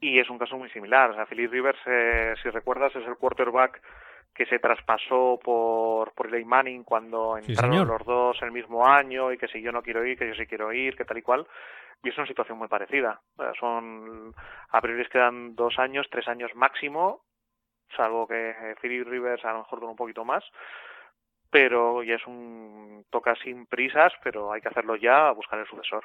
[0.00, 1.12] Y es un caso muy similar.
[1.12, 3.80] O sea, Philip Rivers, eh, si recuerdas, es el quarterback
[4.34, 9.36] que se traspasó por, por Eli Manning cuando entraron los dos el mismo año y
[9.36, 11.44] que si yo no quiero ir, que yo sí quiero ir, que tal y cual.
[12.04, 13.20] Y es una situación muy parecida.
[13.58, 14.32] Son,
[14.70, 17.24] a priori quedan dos años, tres años máximo,
[17.96, 20.44] salvo que Philip Rivers a lo mejor dura un poquito más.
[21.50, 25.66] Pero ya es un toca sin prisas, pero hay que hacerlo ya a buscar el
[25.66, 26.04] sucesor.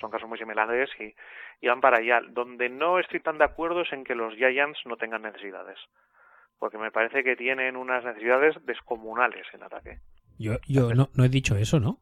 [0.00, 1.14] Son casos muy similares y,
[1.60, 2.22] y van para allá.
[2.26, 5.78] Donde no estoy tan de acuerdo es en que los Giants no tengan necesidades
[6.60, 9.98] porque me parece que tienen unas necesidades descomunales en ataque.
[10.38, 11.98] Yo, yo no, no he dicho eso, ¿no?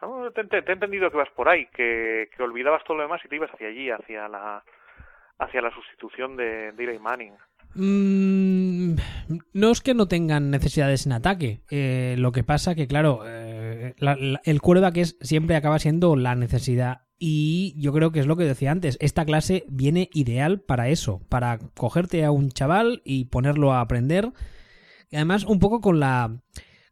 [0.00, 3.28] No, te, he entendido que vas por ahí, que, que, olvidabas todo lo demás y
[3.28, 4.64] te ibas hacia allí, hacia la
[5.38, 7.34] hacia la sustitución de, de Eli Manning.
[7.74, 8.94] Mm,
[9.54, 11.62] no es que no tengan necesidades en ataque.
[11.70, 13.94] Eh, lo que pasa que, claro, eh,
[14.44, 18.44] el quarterback es, siempre acaba siendo la necesidad y yo creo que es lo que
[18.44, 23.74] decía antes, esta clase viene ideal para eso, para cogerte a un chaval y ponerlo
[23.74, 24.32] a aprender.
[25.10, 26.40] Y además, un poco con la.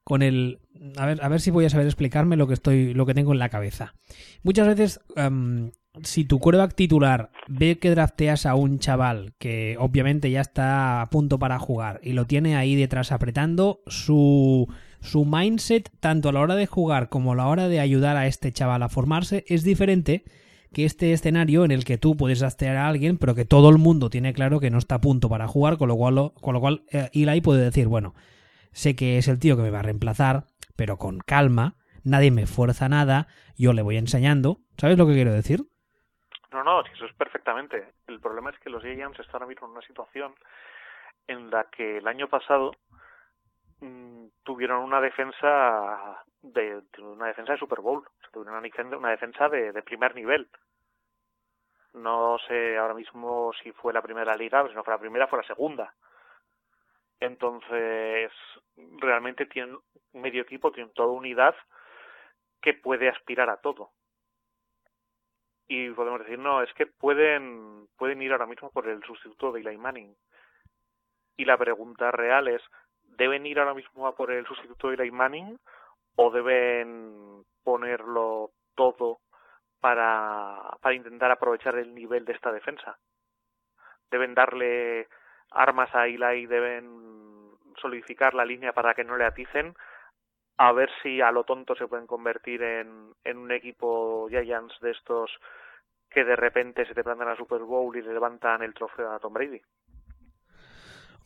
[0.04, 0.60] con el.
[0.98, 2.92] A ver, a ver si voy a saber explicarme lo que estoy.
[2.92, 3.94] lo que tengo en la cabeza.
[4.42, 5.00] Muchas veces.
[5.16, 5.70] Em,
[6.02, 11.06] si tu quarterback titular ve que drafteas a un chaval que obviamente ya está a
[11.06, 14.68] punto para jugar y lo tiene ahí detrás apretando, su
[15.00, 18.26] su mindset, tanto a la hora de jugar como a la hora de ayudar a
[18.26, 20.24] este chaval a formarse, es diferente
[20.72, 23.78] que este escenario en el que tú puedes rastrear a alguien, pero que todo el
[23.78, 26.60] mundo tiene claro que no está a punto para jugar, con lo cual, con lo
[26.60, 28.14] cual eh, Eli puede decir, bueno,
[28.72, 30.44] sé que es el tío que me va a reemplazar,
[30.76, 34.58] pero con calma, nadie me fuerza nada, yo le voy enseñando.
[34.76, 35.62] ¿Sabes lo que quiero decir?
[36.52, 37.92] No, no, eso es perfectamente.
[38.06, 40.34] El problema es que los Giants están ahora mismo en una situación
[41.26, 42.72] en la que el año pasado
[44.42, 50.14] tuvieron una defensa de, una defensa de Super Bowl, tuvieron una, defensa de, de, primer
[50.14, 50.48] nivel.
[51.94, 55.40] No sé ahora mismo si fue la primera liga, si no fue la primera, fue
[55.40, 55.94] la segunda.
[57.20, 58.30] Entonces,
[58.98, 59.78] realmente tienen
[60.12, 61.54] medio equipo, tienen toda unidad
[62.60, 63.90] que puede aspirar a todo.
[65.66, 69.60] Y podemos decir, no, es que pueden, pueden ir ahora mismo por el sustituto de
[69.60, 70.16] Eli Manning.
[71.36, 72.62] Y la pregunta real es,
[73.18, 75.58] ¿deben ir ahora mismo a por el sustituto de Eli Manning
[76.16, 79.18] o deben ponerlo todo
[79.80, 82.96] para, intentar aprovechar el nivel de esta defensa?
[84.10, 85.08] ¿Deben darle
[85.50, 89.74] armas a Eli, deben solidificar la línea para que no le aticen?
[90.56, 94.92] A ver si a lo tonto se pueden convertir en, en un equipo Giants de
[94.92, 95.30] estos
[96.08, 99.32] que de repente se te plantan a Super Bowl y levantan el trofeo a Tom
[99.32, 99.60] Brady.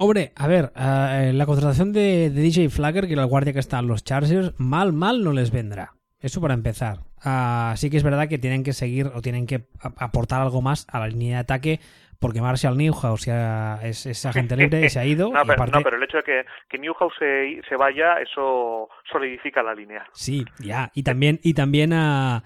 [0.02, 3.78] Hombre, a ver, eh, la contratación de, DJ Flagger, que era el guardia que está
[3.78, 5.92] en los Chargers, mal, mal no les vendrá.
[6.18, 6.98] Eso para empezar.
[7.20, 10.98] Así que es verdad que tienen que seguir o tienen que aportar algo más a
[10.98, 11.80] la línea de ataque
[12.18, 15.30] porque Marshall Newhouse ya es, agente libre y se ha ido.
[15.32, 20.04] no, pero, el hecho de que, que Newhouse se, vaya, eso solidifica la línea.
[20.14, 20.90] Sí, ya.
[20.94, 22.42] Y también, y también han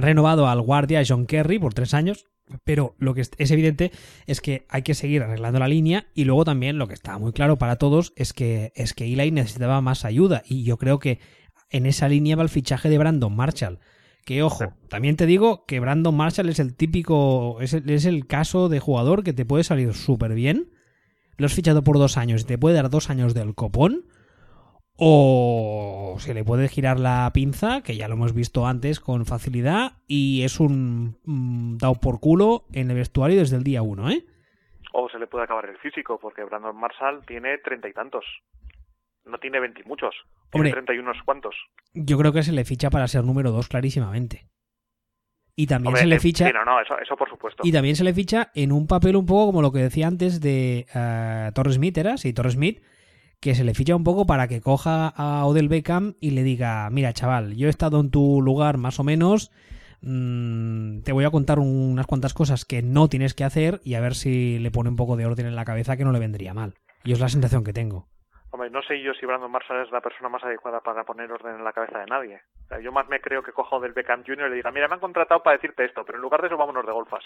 [0.00, 2.26] renovado al guardia John Kerry por tres años.
[2.64, 3.90] Pero lo que es evidente
[4.26, 7.32] es que hay que seguir arreglando la línea y luego también lo que está muy
[7.32, 11.18] claro para todos es que es que Eli necesitaba más ayuda y yo creo que
[11.70, 13.80] en esa línea va el fichaje de Brandon Marshall.
[14.24, 18.26] Que ojo, también te digo que Brandon Marshall es el típico, es el, es el
[18.26, 20.70] caso de jugador que te puede salir súper bien.
[21.36, 24.06] Lo has fichado por dos años y te puede dar dos años del copón
[24.96, 29.92] o se le puede girar la pinza, que ya lo hemos visto antes con facilidad,
[30.06, 34.24] y es un mm, dado por culo en el vestuario desde el día uno, ¿eh?
[34.92, 38.24] O se le puede acabar el físico, porque Brandon Marshall tiene treinta y tantos.
[39.26, 40.14] No tiene veinte muchos.
[40.50, 41.54] Tiene treinta y unos cuantos.
[41.92, 44.46] Yo creo que se le ficha para ser número dos clarísimamente.
[45.54, 46.46] Y también se le ficha.
[46.46, 47.62] Sí, no, no, eso, eso, por supuesto.
[47.64, 50.40] Y también se le ficha en un papel un poco como lo que decía antes
[50.40, 52.16] de uh, Torres Smith, ¿era?
[52.18, 52.82] Sí, Torres Smith
[53.40, 56.88] que se le ficha un poco para que coja a Odell Beckham y le diga,
[56.90, 59.50] mira chaval, yo he estado en tu lugar más o menos,
[60.02, 64.00] mm, te voy a contar unas cuantas cosas que no tienes que hacer y a
[64.00, 66.54] ver si le pone un poco de orden en la cabeza que no le vendría
[66.54, 66.74] mal.
[67.04, 68.08] Y es la sensación que tengo.
[68.50, 71.56] Hombre, no sé yo si Brandon Marshall es la persona más adecuada para poner orden
[71.56, 72.40] en la cabeza de nadie.
[72.82, 74.46] yo más me creo que coja Odell Beckham Jr.
[74.46, 76.56] y le diga, mira, me han contratado para decirte esto, pero en lugar de eso
[76.56, 77.22] vámonos de golfas.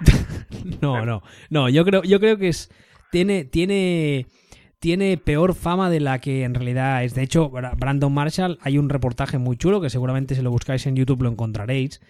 [0.82, 2.68] no, no, no, yo creo, yo creo que es,
[3.10, 4.26] tiene, tiene
[4.84, 7.14] tiene peor fama de la que en realidad es.
[7.14, 10.94] De hecho, Brandon Marshall, hay un reportaje muy chulo que seguramente si lo buscáis en
[10.94, 12.02] YouTube lo encontraréis.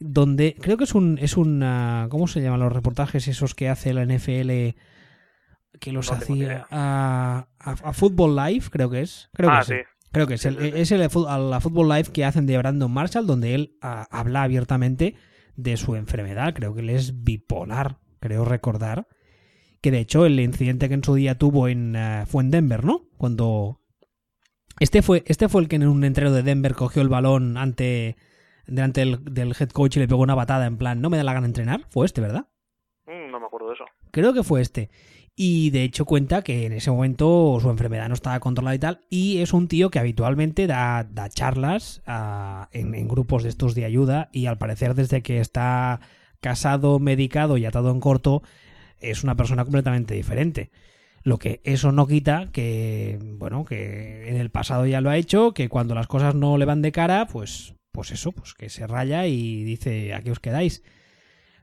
[0.00, 1.18] Donde creo que es un.
[1.18, 1.60] es un
[2.10, 4.76] ¿Cómo se llaman los reportajes esos que hace la NFL?
[5.78, 6.66] Que los hacía.
[6.72, 9.30] A, a, Football Live, creo que es.
[9.32, 9.80] Creo ah, que sí.
[10.10, 13.54] Creo que es el, es el, la Football Live que hacen de Brandon Marshall, donde
[13.54, 15.14] él habla abiertamente
[15.54, 16.52] de su enfermedad.
[16.52, 19.06] Creo que él es bipolar, creo recordar.
[19.80, 22.84] Que de hecho el incidente que en su día tuvo en, eh, fue en Denver,
[22.84, 23.06] ¿no?
[23.16, 23.80] Cuando...
[24.80, 28.16] Este fue, este fue el que en un entreno de Denver cogió el balón ante
[28.68, 31.24] delante del, del head coach y le pegó una batada en plan, no me da
[31.24, 31.86] la gana de entrenar.
[31.90, 32.46] Fue este, ¿verdad?
[33.06, 33.84] Mm, no me acuerdo de eso.
[34.10, 34.90] Creo que fue este.
[35.34, 39.00] Y de hecho cuenta que en ese momento su enfermedad no estaba controlada y tal.
[39.08, 43.74] Y es un tío que habitualmente da, da charlas ah, en, en grupos de estos
[43.74, 44.30] de ayuda.
[44.32, 46.00] Y al parecer desde que está
[46.40, 48.42] casado, medicado y atado en corto,
[49.00, 50.70] es una persona completamente diferente.
[51.22, 55.52] Lo que eso no quita que, bueno, que en el pasado ya lo ha hecho,
[55.52, 58.86] que cuando las cosas no le van de cara, pues, pues eso, pues que se
[58.86, 60.82] raya y dice, aquí os quedáis.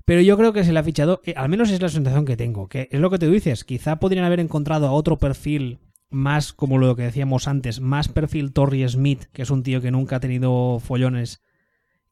[0.05, 2.37] Pero yo creo que se le ha fichado, eh, al menos es la sensación que
[2.37, 5.79] tengo, que es lo que te dices, quizá podrían haber encontrado a otro perfil
[6.09, 9.91] más, como lo que decíamos antes, más perfil Torrey Smith, que es un tío que
[9.91, 11.41] nunca ha tenido follones,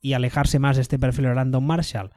[0.01, 2.11] y alejarse más de este perfil Random Marshall.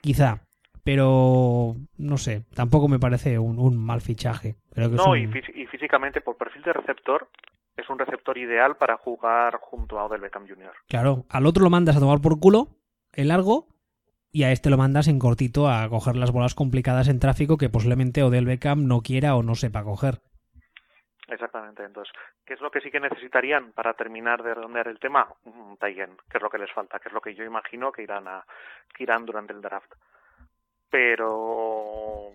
[0.00, 0.46] Quizá,
[0.84, 4.56] pero no sé, tampoco me parece un, un mal fichaje.
[4.72, 7.28] Creo que no, y, fí- y físicamente, por perfil de receptor,
[7.76, 10.72] es un receptor ideal para jugar junto a Odell Beckham Jr.
[10.88, 12.68] Claro, al otro lo mandas a tomar por culo,
[13.12, 13.68] en largo,
[14.30, 17.68] y a este lo mandas en cortito a coger las bolas complicadas en tráfico que
[17.68, 20.20] posiblemente Odell Beckham no quiera o no sepa coger.
[21.28, 21.84] Exactamente.
[21.84, 22.12] Entonces,
[22.44, 25.28] ¿qué es lo que sí que necesitarían para terminar de redondear el tema?
[25.44, 28.02] Un end, que es lo que les falta, que es lo que yo imagino que
[28.02, 28.44] irán a
[28.94, 29.92] que irán durante el draft.
[30.92, 32.32] Pero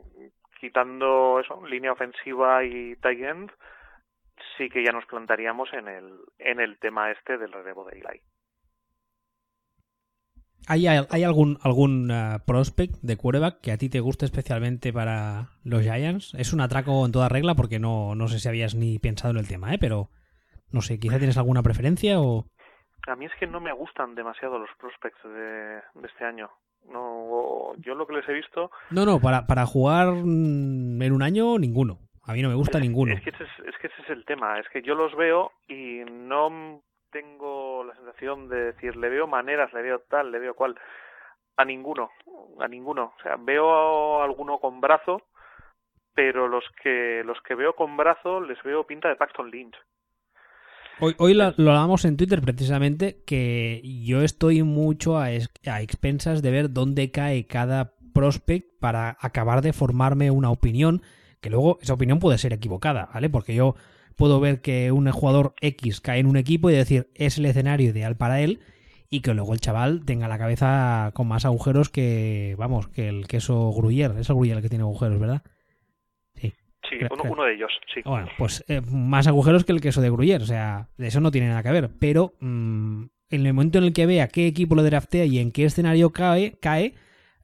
[0.59, 3.51] quitando eso, línea ofensiva y tight end,
[4.57, 8.21] sí que ya nos plantaríamos en el en el tema este del relevo de Eli.
[10.67, 15.51] ¿Hay, hay algún, algún eh, prospect de quarterback que a ti te guste especialmente para
[15.63, 16.33] los Giants?
[16.33, 19.37] Es un atraco en toda regla porque no, no sé si habías ni pensado en
[19.37, 19.77] el tema, ¿eh?
[19.79, 20.09] pero
[20.71, 22.47] no sé, quizá tienes alguna preferencia o...
[23.07, 26.49] A mí es que no me gustan demasiado los prospects de, de este año.
[26.87, 31.21] No, yo lo que les he visto No, no, para, para jugar mm, en un
[31.21, 31.99] año ninguno.
[32.25, 33.13] A mí no me gusta es, ninguno.
[33.13, 34.59] Es que, ese es, es que ese es el tema.
[34.59, 36.81] Es que yo los veo y no
[37.11, 40.77] tengo la sensación de decir, le veo maneras, le veo tal, le veo cual.
[41.55, 42.11] A ninguno,
[42.59, 43.13] a ninguno.
[43.17, 45.23] O sea, veo a alguno con brazo,
[46.13, 49.75] pero los que los que veo con brazo les veo pinta de Paxton Lynch.
[50.99, 56.41] Hoy, hoy lo, lo hablamos en Twitter precisamente que yo estoy mucho a, a expensas
[56.41, 61.03] de ver dónde cae cada prospect para acabar de formarme una opinión,
[61.39, 63.29] que luego esa opinión puede ser equivocada, ¿vale?
[63.29, 63.75] Porque yo
[64.15, 67.91] puedo ver que un jugador X cae en un equipo y decir es el escenario
[67.91, 68.59] ideal para él
[69.09, 73.27] y que luego el chaval tenga la cabeza con más agujeros que, vamos, que el
[73.27, 74.19] queso Gruyère.
[74.19, 75.43] Es el Gruyère el que tiene agujeros, ¿verdad?
[76.89, 76.97] Sí.
[77.11, 78.01] Uno, uno de ellos, sí.
[78.05, 81.31] Bueno, pues eh, más agujeros que el queso de Gruyère, o sea, de eso no
[81.31, 81.89] tiene nada que ver.
[81.99, 85.51] Pero mm, en el momento en el que vea qué equipo lo draftea y en
[85.51, 86.95] qué escenario cae, cae,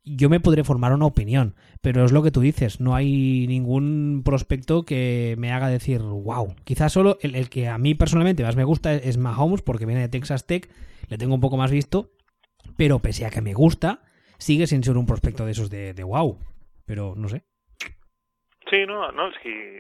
[0.06, 1.56] yo me podré formar una opinión.
[1.82, 6.56] Pero es lo que tú dices, no hay ningún prospecto que me haga decir, wow.
[6.64, 10.02] Quizás solo el, el que a mí personalmente más me gusta es Mahomes, porque viene
[10.02, 10.70] de Texas Tech,
[11.10, 12.12] le tengo un poco más visto,
[12.78, 14.02] pero pese a que me gusta,
[14.38, 16.39] sigue sin ser un prospecto de esos de, de wow.
[16.86, 17.44] Pero no sé.
[18.74, 19.80] Sí, no, no, sí,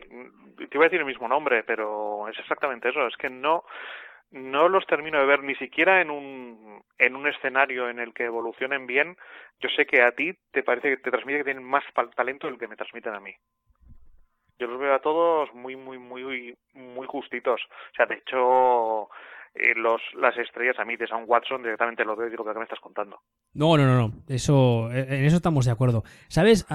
[0.55, 3.63] te iba a decir el mismo nombre, pero es exactamente eso, es que no
[4.29, 8.25] no los termino de ver ni siquiera en un en un escenario en el que
[8.25, 9.17] evolucionen bien.
[9.59, 11.83] Yo sé que a ti te parece que te transmite que tienen más
[12.15, 13.33] talento del que me transmiten a mí.
[14.59, 17.61] Yo los veo a todos muy muy muy muy justitos.
[17.63, 19.09] O sea, de hecho
[19.55, 22.57] eh, los las estrellas a mí de Sam Watson directamente lo veo y digo que
[22.57, 23.19] me estás contando.
[23.53, 24.13] No, no, no, no.
[24.27, 26.03] Eso, en eso estamos de acuerdo.
[26.27, 26.65] ¿Sabes?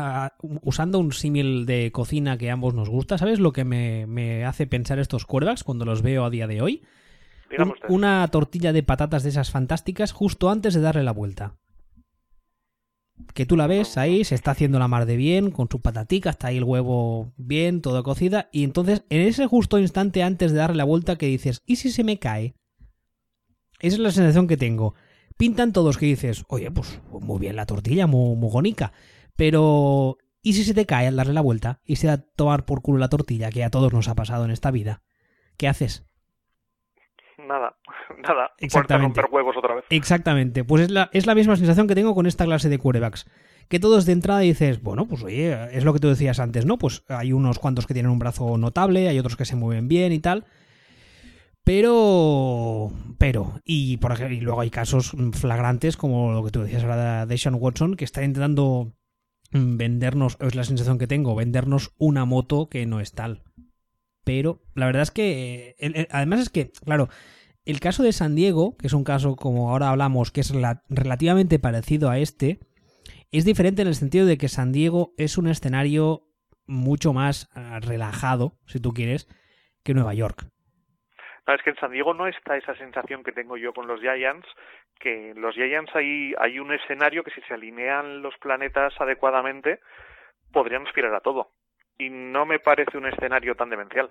[0.63, 4.45] Usando un símil de cocina que a ambos nos gusta, ¿sabes lo que me, me
[4.45, 6.83] hace pensar estos quarterbacks cuando los veo a día de hoy?
[7.89, 11.57] Un- una tortilla de patatas de esas fantásticas justo antes de darle la vuelta.
[13.35, 16.31] Que tú la ves ahí, se está haciendo la mar de bien, con su patatica,
[16.31, 20.59] está ahí el huevo bien, todo cocida, y entonces en ese justo instante antes de
[20.59, 22.55] darle la vuelta que dices, ¿y si se me cae?
[23.81, 24.95] Esa es la sensación que tengo.
[25.37, 28.93] Pintan todos que dices, oye, pues muy bien la tortilla, muy, muy gonica,
[29.37, 32.65] pero ¿y si se te cae al darle la vuelta y se da a tomar
[32.65, 35.03] por culo la tortilla, que a todos nos ha pasado en esta vida?
[35.57, 36.09] ¿Qué haces?
[37.39, 37.77] Nada,
[38.29, 38.51] nada.
[38.59, 39.21] Exactamente.
[39.21, 39.85] romper huevos otra vez.
[39.91, 43.31] Exactamente, pues es la, es la misma sensación que tengo con esta clase de quarterbacks.
[43.69, 46.79] Que todos de entrada dices, bueno, pues oye, es lo que tú decías antes, ¿no?
[46.79, 50.13] Pues hay unos cuantos que tienen un brazo notable, hay otros que se mueven bien
[50.13, 50.47] y tal.
[51.69, 57.27] Pero, pero, y por y luego hay casos flagrantes como lo que tú decías ahora
[57.27, 58.95] de Sean Watson, que está intentando
[59.53, 63.43] mm, vendernos, es la sensación que tengo, vendernos una moto que no es tal.
[64.25, 67.11] Pero la verdad es que, el- además es que, claro,
[67.67, 70.85] el caso de San Diego, que es un caso como ahora hablamos, que es rela-
[70.89, 72.61] relativamente parecido a este,
[73.31, 76.31] Es diferente en el sentido de que San Diego es un escenario
[76.67, 79.29] mucho más eh, relajado, si tú quieres,
[79.83, 80.49] que Nueva York.
[81.49, 84.01] No, es que en San Diego no está esa sensación que tengo yo con los
[84.01, 84.47] Giants,
[85.01, 89.81] que en los Giants hay, hay un escenario que si se alinean los planetas adecuadamente,
[90.53, 91.53] podrían aspirar a todo.
[91.97, 94.11] Y no me parece un escenario tan demencial.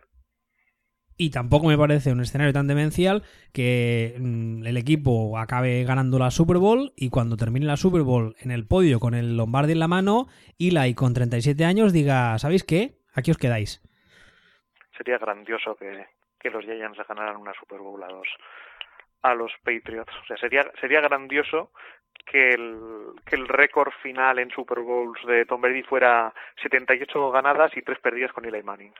[1.15, 3.21] Y tampoco me parece un escenario tan demencial
[3.53, 8.35] que mm, el equipo acabe ganando la Super Bowl y cuando termine la Super Bowl
[8.39, 10.25] en el podio con el Lombardi en la mano,
[10.57, 12.97] Eli con 37 años diga, ¿sabéis qué?
[13.13, 13.83] Aquí os quedáis.
[14.97, 16.16] Sería grandioso que,
[16.47, 18.27] que los Giants ganaran una Super Bowl a los,
[19.23, 20.13] a los Patriots.
[20.23, 21.71] O sea, sería, sería grandioso
[22.25, 27.75] que el, que el récord final en Super Bowls de Tom Brady fuera 78 ganadas
[27.75, 28.93] y 3 perdidas con Eli Manning.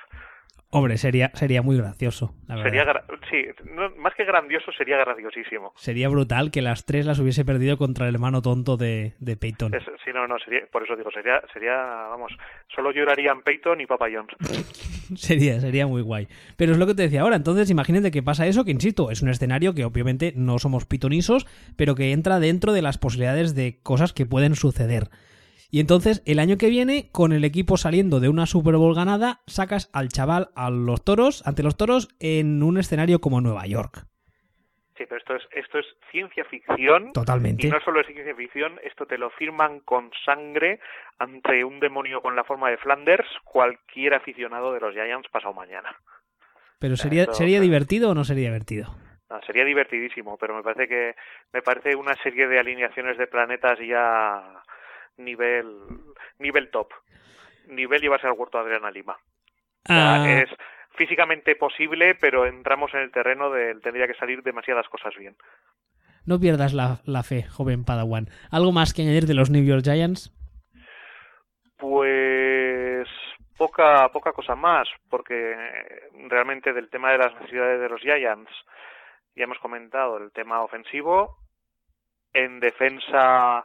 [0.70, 2.34] Hombre, sería, sería muy gracioso.
[2.48, 2.84] La sería
[3.30, 5.72] sí, no, más que grandioso, sería graciosísimo.
[5.78, 9.74] Sería brutal que las tres las hubiese perdido contra el hermano tonto de, de Peyton.
[9.74, 11.76] Es, sí, no, no, sería, por eso digo, sería, sería,
[12.10, 12.34] vamos,
[12.76, 14.36] solo llorarían Peyton y Papa Jones.
[15.16, 16.28] sería, sería muy guay.
[16.58, 19.22] Pero es lo que te decía ahora, entonces imagínate que pasa eso, que insisto, es
[19.22, 21.46] un escenario que obviamente no somos pitonisos,
[21.78, 25.08] pero que entra dentro de las posibilidades de cosas que pueden suceder.
[25.70, 29.42] Y entonces, el año que viene, con el equipo saliendo de una Super Bowl ganada,
[29.48, 34.06] sacas al chaval a los toros, ante los toros, en un escenario como Nueva York.
[34.98, 37.12] Sí, pero esto es, esto es ciencia ficción.
[37.14, 37.68] Totalmente.
[37.68, 40.80] Y no solo es ciencia ficción, esto te lo firman con sangre
[41.20, 45.96] ante un demonio con la forma de Flanders, cualquier aficionado de los Giants pasado mañana.
[46.80, 48.96] Pero sería, Esto- ¿sería divertido o no sería divertido?
[49.30, 51.14] No, sería divertidísimo, pero me parece que
[51.52, 54.64] me parece una serie de alineaciones de planetas ya
[55.18, 55.76] nivel
[56.40, 56.90] nivel top.
[57.68, 59.14] Nivel llevarse al huerto de Adriana Lima.
[59.14, 60.50] O sea, Ah, es
[60.96, 65.36] físicamente posible, pero entramos en el terreno de tendría que salir demasiadas cosas bien.
[66.26, 68.28] No pierdas la, la fe, joven Padawan.
[68.52, 70.34] ¿Algo más que añadir de los New York Giants?
[71.78, 73.08] Pues
[73.58, 75.56] poca poca cosa más, porque
[76.28, 78.52] realmente del tema de las necesidades de los Giants
[79.36, 81.38] ya hemos comentado el tema ofensivo.
[82.34, 83.64] En defensa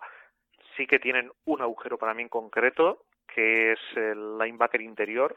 [0.77, 3.05] sí que tienen un agujero para mí en concreto,
[3.35, 5.37] que es el linebacker interior,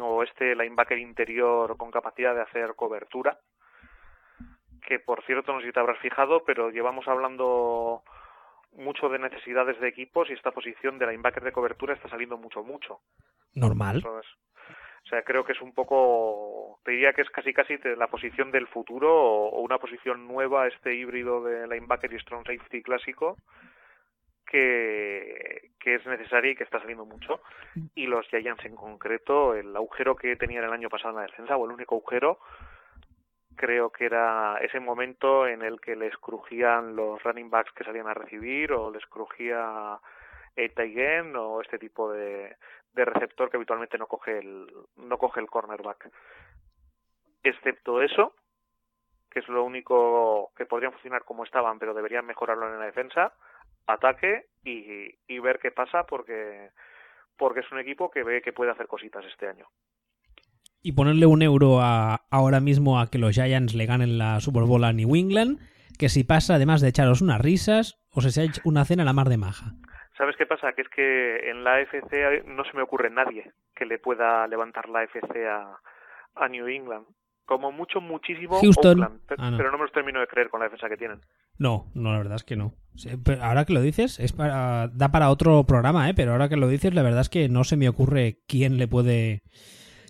[0.00, 3.38] o este linebacker interior con capacidad de hacer cobertura,
[4.86, 8.02] que por cierto no sé si te habrás fijado, pero llevamos hablando
[8.72, 12.62] mucho de necesidades de equipos y esta posición de linebacker de cobertura está saliendo mucho,
[12.62, 13.00] mucho.
[13.54, 14.02] Normal.
[14.06, 18.52] O sea, creo que es un poco, te diría que es casi casi la posición
[18.52, 23.36] del futuro o una posición nueva, este híbrido de linebacker y strong safety clásico,
[24.50, 27.40] que, es necesaria y que está saliendo mucho.
[27.94, 31.56] Y los Giants en concreto, el agujero que tenían el año pasado en la defensa,
[31.56, 32.38] o el único agujero,
[33.56, 38.08] creo que era ese momento en el que les crujían los running backs que salían
[38.08, 39.98] a recibir o les crujía
[40.56, 42.56] el tight end o este tipo de,
[42.94, 46.10] de receptor que habitualmente no coge el no coge el cornerback
[47.42, 48.34] excepto eso
[49.30, 53.34] que es lo único que podrían funcionar como estaban pero deberían mejorarlo en la defensa
[53.86, 56.70] ataque y, y ver qué pasa porque
[57.36, 59.66] porque es un equipo que ve que puede hacer cositas este año
[60.82, 64.64] Y ponerle un euro a, ahora mismo a que los Giants le ganen la Super
[64.64, 65.58] Bowl a New England,
[65.98, 69.28] que si pasa, además de echaros unas risas, os echáis una cena a la mar
[69.28, 69.72] de maja.
[70.18, 70.74] ¿Sabes qué pasa?
[70.74, 74.90] Que es que en la AFC no se me ocurre nadie que le pueda levantar
[74.90, 75.80] la AFC a,
[76.34, 77.06] a New England.
[77.50, 79.00] Como mucho, muchísimo Houston.
[79.02, 79.20] Oakland.
[79.36, 79.56] Ah, no.
[79.56, 81.18] Pero no me los termino de creer con la defensa que tienen.
[81.58, 82.74] No, no, la verdad es que no.
[83.42, 86.14] Ahora que lo dices, es para, da para otro programa, ¿eh?
[86.14, 88.86] Pero ahora que lo dices, la verdad es que no se me ocurre quién le
[88.86, 89.42] puede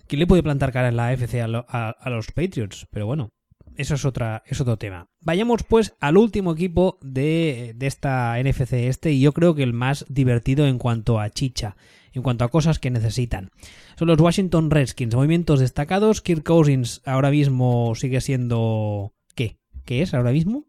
[0.07, 2.85] quién le puede plantar cara en la AFC a, lo- a- a los Patriots.
[2.91, 3.31] Pero bueno,
[3.75, 5.07] eso es, otra, es otro tema.
[5.21, 9.73] Vayamos pues al último equipo de, de esta NFC este y yo creo que el
[9.73, 11.75] más divertido en cuanto a chicha,
[12.13, 13.49] en cuanto a cosas que necesitan.
[13.95, 16.21] Son los Washington Redskins, movimientos destacados.
[16.21, 19.11] Kirk Cousins ahora mismo sigue siendo...
[19.35, 19.57] ¿Qué?
[19.85, 20.65] ¿Qué es ahora mismo?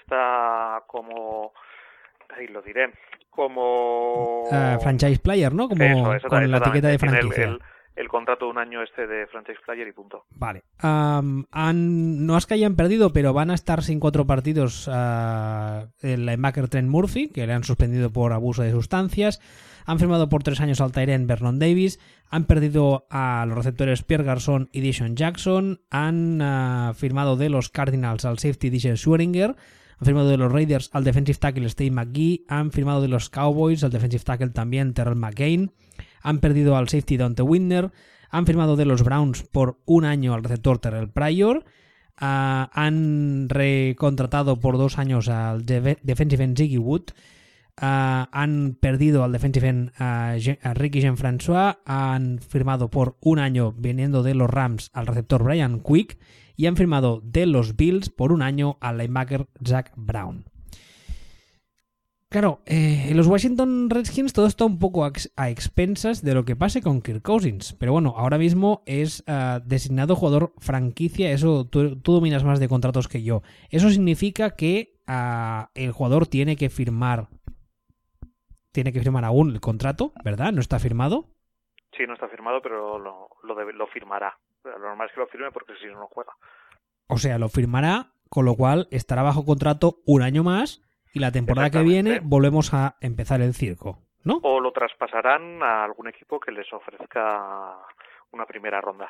[0.00, 1.52] Está como...
[2.36, 2.92] Ahí lo diré.
[3.30, 4.44] Como...
[4.50, 5.68] Ah, franchise player, ¿no?
[5.68, 7.44] Como Eso, eso, con la etiqueta de el- franquicia.
[7.44, 7.58] El,
[7.96, 10.24] el contrato de un año este de franchise player y punto.
[10.30, 10.62] Vale.
[10.78, 15.86] Am, han- no es que hayan perdido, pero van a estar sin cuatro partidos ah,
[16.00, 19.40] el linebacker Trent Murphy, que le han suspendido por abuso de sustancias.
[19.86, 22.00] Han firmado por tres años al Tyren Vernon Davis.
[22.30, 25.80] Han perdido a los receptores Pierre Garçon y Dishon Jackson.
[25.90, 29.56] Han ah, firmado de los Cardinals al safety Dishen Schweringer.
[29.98, 32.44] Han firmado de los Raiders al defensive tackle Steve McGee.
[32.48, 35.72] Han firmado de los Cowboys al defensive tackle también Terrell McCain.
[36.22, 37.92] Han perdido al safety Dante Winder.
[38.30, 41.64] Han firmado de los Browns por un año al receptor Terrell Pryor.
[42.16, 47.12] Ah, han recontratado por dos años al defensive end Ziggy Wood.
[47.76, 50.36] Ah, han perdido al defensive end a,
[50.74, 56.18] Ricky Jean-François, han firmado por un año viniendo de los Rams al receptor Brian Quick
[56.56, 60.44] y han firmado de los Bills por un año al linebacker Jack Brown.
[62.34, 66.56] Claro, eh, en los Washington Redskins todo está un poco a, expensas de lo que
[66.56, 67.76] pase con Kirk Cousins.
[67.78, 69.22] Pero bueno, ahora mismo es
[69.64, 71.30] designado jugador franquicia.
[71.30, 73.44] Eso tú, dominas más de contratos que yo.
[73.70, 74.98] Eso significa que
[75.76, 77.28] el jugador tiene que firmar.
[78.74, 80.50] Tiene que firmar aún el contrato, ¿verdad?
[80.50, 81.28] ¿No está firmado?
[81.96, 84.36] Sí, no está firmado, pero lo, lo firmará.
[84.64, 86.32] Lo normal es que lo firme porque si no, no juega.
[87.06, 91.30] O sea, lo firmará, con lo cual estará bajo contrato un año más y la
[91.30, 94.40] temporada que viene volvemos a empezar el circo, ¿no?
[94.42, 97.76] O lo traspasarán a algún equipo que les ofrezca
[98.32, 99.08] una primera ronda.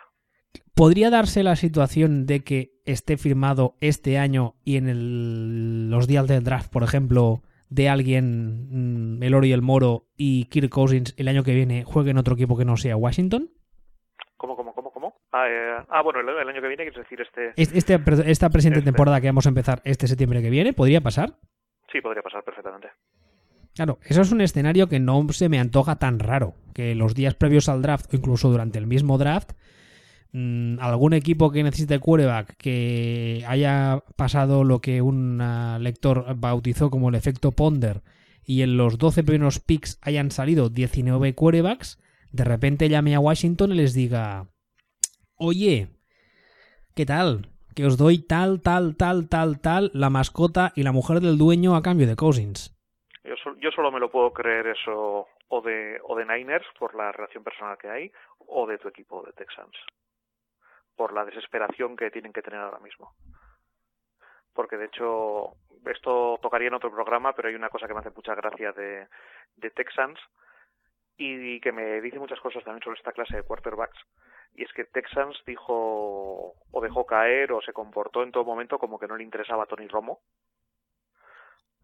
[0.75, 6.45] ¿Podría darse la situación de que esté firmado este año y en los días del
[6.45, 7.41] draft, por ejemplo,
[7.75, 11.85] de alguien, mm, el oro y el moro, y Kirk Cousins el año que viene
[11.85, 13.51] juegue en otro equipo que no sea Washington?
[14.37, 15.15] ¿Cómo, cómo, cómo, cómo?
[15.33, 17.53] Ah, eh, ah bueno, el, año que viene, quieres decir este...
[17.57, 17.95] este
[18.31, 18.91] esta presente este.
[18.91, 21.35] temporada que vamos a empezar este septiembre que viene, ¿podría pasar?
[21.91, 22.89] Sí, podría pasar perfectamente.
[23.75, 26.55] Claro, eso es un escenario que no se me antoja tan raro.
[26.75, 29.53] Que los días previos al draft, o incluso durante el mismo draft,
[30.35, 36.91] mm, algún equipo que necesite quarterback que haya pasado lo que un ah, lector bautizó
[36.91, 38.03] como el efecto Ponder
[38.45, 41.99] y en los 12 primeros picks hayan salido 19 quarterbacks,
[42.31, 44.49] de repente llame a Washington y les diga:
[45.37, 45.89] Oye,
[46.95, 47.49] ¿qué tal?
[47.75, 51.75] que os doy tal, tal, tal, tal, tal, la mascota y la mujer del dueño
[51.75, 52.71] a cambio de Cousins.
[53.25, 57.11] Yo, yo solo me lo puedo creer eso o de, o de Niners por la
[57.11, 59.75] relación personal que hay o de tu equipo de Texans
[60.97, 63.15] por la desesperación que tienen que tener ahora mismo.
[64.53, 68.11] Porque de hecho, esto tocaría en otro programa, pero hay una cosa que me hace
[68.11, 69.09] mucha gracia de,
[69.57, 70.19] de Texans
[71.17, 73.99] y que me dice muchas cosas también sobre esta clase de quarterbacks
[74.57, 78.99] y es que Texans dijo o dejó caer o se comportó en todo momento como
[78.99, 80.21] que no le interesaba a Tony Romo.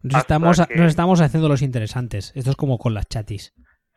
[0.03, 2.33] Nos estamos, nos estamos haciendo los interesantes.
[2.35, 3.53] Esto es como con las chatis.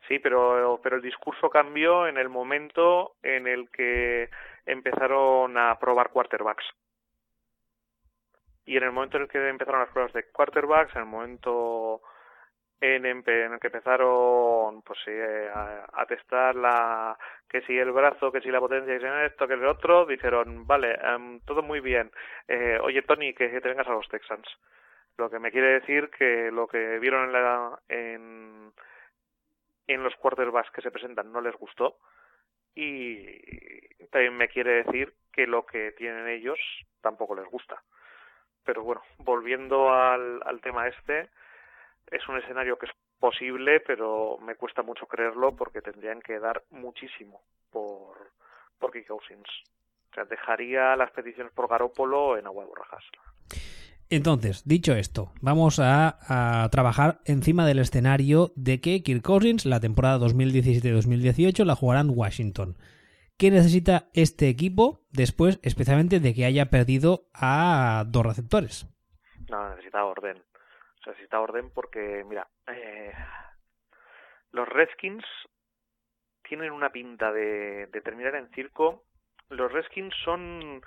[0.07, 4.29] Sí, pero, pero el discurso cambió en el momento en el que
[4.65, 6.65] empezaron a probar quarterbacks.
[8.65, 12.01] Y en el momento en el que empezaron las pruebas de quarterbacks, en el momento
[12.81, 14.99] en, el que empezaron pues
[15.53, 19.53] a, testar la que si el brazo, que si la potencia, que si esto, que
[19.53, 22.11] el otro, dijeron, vale, em, todo muy bien,
[22.47, 24.47] eh, oye Tony, que te vengas a los Texans.
[25.17, 28.73] Lo que me quiere decir que lo que vieron en, la, en
[30.03, 31.97] los quarterbacks que se presentan no les gustó
[32.75, 36.59] y también me quiere decir que lo que tienen ellos
[37.01, 37.81] tampoco les gusta.
[38.63, 41.29] Pero bueno, volviendo al, al tema este,
[42.11, 46.63] es un escenario que es posible, pero me cuesta mucho creerlo porque tendrían que dar
[46.69, 48.31] muchísimo por,
[48.79, 49.49] por Cousins.
[50.11, 53.03] O sea, dejaría las peticiones por Garópolo en agua de borrajas.
[54.09, 60.19] Entonces, dicho esto, vamos a, trabajar encima del escenario de que Kirk Cousins la temporada
[60.19, 62.77] 2017-2018 la jugará en Washington.
[63.37, 68.87] ¿Qué necesita este equipo después, especialmente de que haya perdido a dos receptores?
[69.49, 70.41] No, necesita orden
[71.05, 73.13] necesita orden porque, mira, eh,
[74.51, 75.25] los Redskins
[76.43, 79.03] tienen una pinta de, terminar en circo.
[79.49, 80.81] Los Redskins son,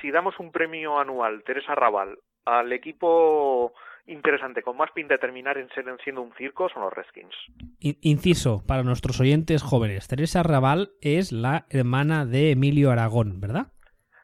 [0.00, 3.72] si damos un premio anual, Teresa Raval, al equipo
[4.06, 7.34] interesante, con más pinta de terminar en ser siendo un circo, son los Redskins.
[7.80, 13.72] Inciso, para nuestros oyentes jóvenes, Teresa Raval es la hermana de Emilio Aragón, ¿verdad?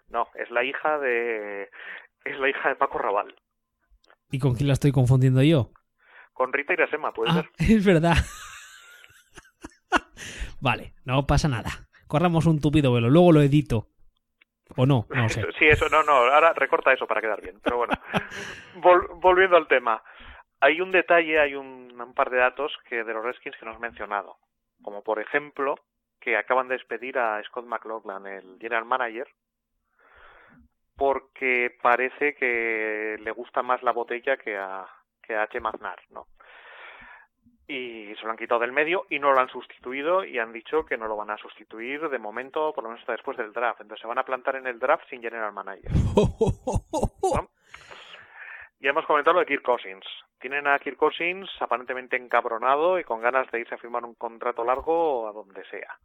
[0.08, 1.68] No, es la hija de
[2.24, 3.34] es la hija de Paco Raval.
[4.30, 5.70] ¿Y con quién la estoy confundiendo yo?
[6.32, 7.50] Con Rita Irasema, puede ah, ser.
[7.76, 8.16] Es verdad.
[10.60, 11.70] vale, no pasa nada.
[12.06, 13.88] Corramos un tupido velo, luego lo edito.
[14.76, 15.06] ¿O no?
[15.08, 15.44] No sé.
[15.58, 16.12] sí, eso, no, no.
[16.12, 17.60] Ahora recorta eso para quedar bien.
[17.62, 17.94] Pero bueno,
[19.20, 20.02] volviendo al tema.
[20.60, 23.72] Hay un detalle, hay un, un, par de datos que de los Redskins que no
[23.72, 24.36] has mencionado.
[24.82, 25.76] Como por ejemplo,
[26.20, 29.28] que acaban de despedir a Scott McLaughlin, el general manager,
[30.96, 34.86] porque parece que le gusta más la botella que a,
[35.22, 35.60] que a H.
[35.60, 36.26] Maznar, ¿no?
[37.68, 40.86] Y se lo han quitado del medio y no lo han sustituido y han dicho
[40.86, 43.82] que no lo van a sustituir de momento, por lo menos hasta después del draft.
[43.82, 45.90] Entonces se van a plantar en el draft sin general manager.
[48.80, 50.04] Ya hemos comentado lo de Kirk Cousins.
[50.38, 54.64] Tienen a Kirk Cousins aparentemente encabronado y con ganas de irse a firmar un contrato
[54.64, 55.98] largo a donde sea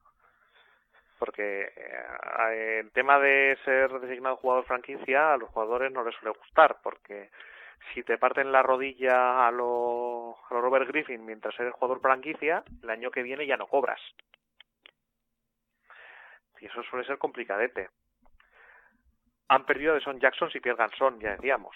[1.23, 6.37] porque eh, el tema de ser designado jugador franquicia a los jugadores no les suele
[6.37, 7.29] gustar, porque
[7.93, 12.89] si te parten la rodilla a lo, a Robert Griffin mientras eres jugador franquicia, el
[12.89, 14.01] año que viene ya no cobras.
[16.59, 17.89] Y eso suele ser complicadete.
[19.49, 21.75] Han perdido de Son Jackson si pierdan Son, ya decíamos.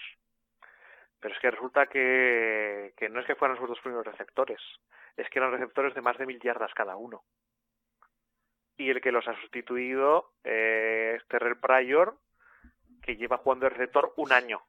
[1.20, 4.60] Pero es que resulta que, que no es que fueran sus dos primeros receptores,
[5.16, 7.24] es que eran receptores de más de mil yardas cada uno.
[8.76, 12.16] Y el que los ha sustituido eh, es Terrell Pryor,
[13.02, 14.62] que lleva jugando de receptor un año.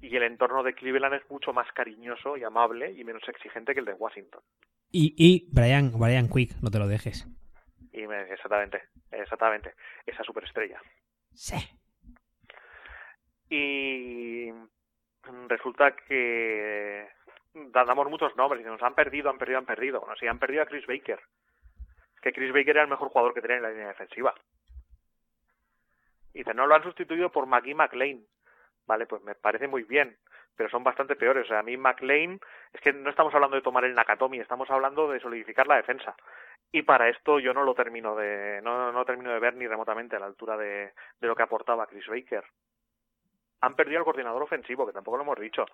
[0.00, 3.80] Y el entorno de Cleveland es mucho más cariñoso y amable y menos exigente que
[3.80, 4.42] el de Washington.
[4.90, 7.26] Y, y Brian, Brian Quick, no te lo dejes.
[7.92, 9.74] Y exactamente, exactamente,
[10.04, 10.80] esa superestrella.
[11.32, 11.56] Sí.
[13.48, 14.50] Y
[15.48, 17.08] resulta que
[17.54, 20.00] damos muchos nombres y nos han perdido, han perdido, han perdido.
[20.00, 21.20] Bueno, sí, han perdido a Chris Baker.
[22.20, 24.34] Que Chris Baker era el mejor jugador que tenía en la línea defensiva.
[26.32, 28.24] Y dice, no lo han sustituido por McGee McLean.
[28.86, 30.16] Vale, pues me parece muy bien,
[30.56, 31.44] pero son bastante peores.
[31.44, 32.38] O sea, a mí McLean,
[32.72, 36.14] es que no estamos hablando de tomar el Nakatomi, estamos hablando de solidificar la defensa.
[36.70, 40.16] Y para esto yo no lo termino de, no, no termino de ver ni remotamente
[40.16, 42.44] a la altura de, de lo que aportaba Chris Baker.
[43.60, 45.64] Han perdido al coordinador ofensivo, que tampoco lo hemos dicho.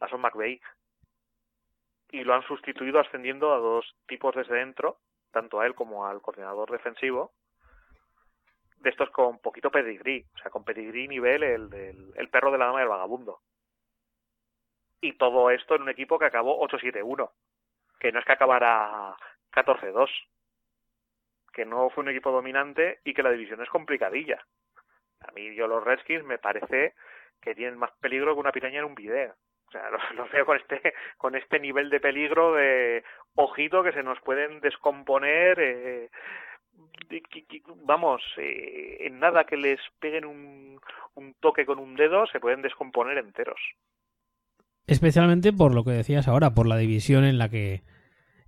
[0.00, 0.60] A Son McVeigh.
[2.10, 4.98] Y lo han sustituido ascendiendo a dos tipos desde dentro,
[5.30, 7.32] tanto a él como al coordinador defensivo,
[8.80, 12.66] de estos con poquito pedigrí, o sea, con pedigrí nivel el, el perro de la
[12.66, 13.40] dama del vagabundo.
[15.00, 17.30] Y todo esto en un equipo que acabó 8-7-1,
[18.00, 19.16] que no es que acabara
[19.52, 20.08] 14-2,
[21.52, 24.44] que no fue un equipo dominante y que la división es complicadilla.
[25.20, 26.94] A mí yo los Redskins me parece
[27.40, 29.34] que tienen más peligro que una piraña en un video.
[29.66, 33.04] O sea, los, veo con este, con este nivel de peligro de
[33.34, 35.58] ojito que se nos pueden descomponer.
[35.60, 36.10] Eh,
[37.84, 40.80] vamos, eh, en nada que les peguen un,
[41.14, 43.60] un toque con un dedo se pueden descomponer enteros.
[44.86, 47.82] Especialmente por lo que decías ahora, por la división en la que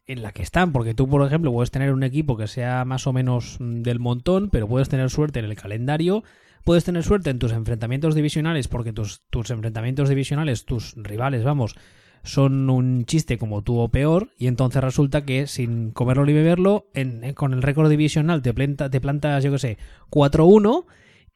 [0.06, 3.06] en la que están, porque tú, por ejemplo, puedes tener un equipo que sea más
[3.06, 6.24] o menos del montón, pero puedes tener suerte en el calendario,
[6.64, 11.76] puedes tener suerte en tus enfrentamientos divisionales, porque tus, tus enfrentamientos divisionales, tus rivales, vamos,
[12.22, 16.86] son un chiste como tú o peor, y entonces resulta que sin comerlo ni beberlo,
[16.94, 19.78] en, con el récord divisional te, planta, te plantas, yo que sé,
[20.10, 20.86] 4-1,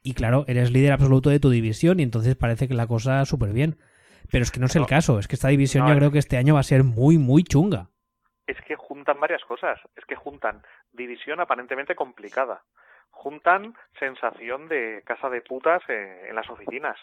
[0.02, 3.52] y claro, eres líder absoluto de tu división, y entonces parece que la cosa súper
[3.52, 3.76] bien.
[4.30, 4.82] Pero es que no es No.
[4.82, 6.82] el caso, es que esta división No, yo creo que este año va a ser
[6.84, 7.88] muy, muy chunga.
[8.46, 9.78] es que juntan varias cosas.
[9.96, 10.62] Es que juntan
[10.92, 12.62] división aparentemente complicada.
[13.10, 16.96] Juntan sensación de casa de putas eh, en las oficinas.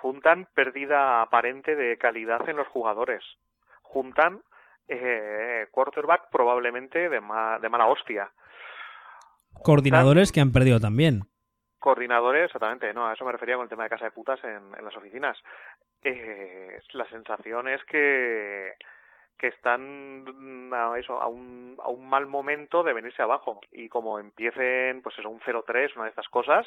[0.00, 3.22] Juntan pérdida aparente de calidad en los jugadores.
[3.82, 4.40] Juntan
[4.88, 8.30] eh, quarterback probablemente de, ma- de mala hostia.
[9.62, 11.22] Coordinadores que han perdido también.
[11.78, 14.74] Coordinadores, exactamente, no, a eso me refería con el tema de casa de putas en,
[14.76, 15.36] en las oficinas.
[16.02, 18.74] Eh, la sensación es que,
[19.38, 23.60] que están mm, a, eso, a, un, a un mal momento de venirse abajo.
[23.72, 26.66] Y como empiecen, pues eso, un 0-3, una de estas cosas,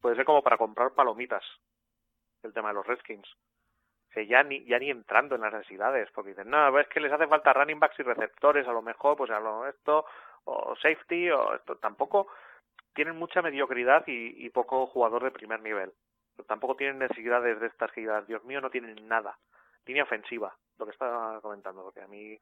[0.00, 1.44] puede ser como para comprar palomitas,
[2.42, 3.28] el tema de los Redskins.
[4.10, 7.00] O sea, ya ni, ya ni entrando en las necesidades, porque dicen, no, es que
[7.00, 10.06] les hace falta running backs y receptores, a lo mejor, pues a lo esto,
[10.44, 12.28] o safety, o esto, tampoco
[12.94, 15.92] tienen mucha mediocridad y, y poco jugador de primer nivel.
[16.46, 19.36] Tampoco tienen necesidades de estas que Dios mío, no tienen nada.
[19.86, 22.38] Línea ofensiva, lo que estaba comentando, porque a mí,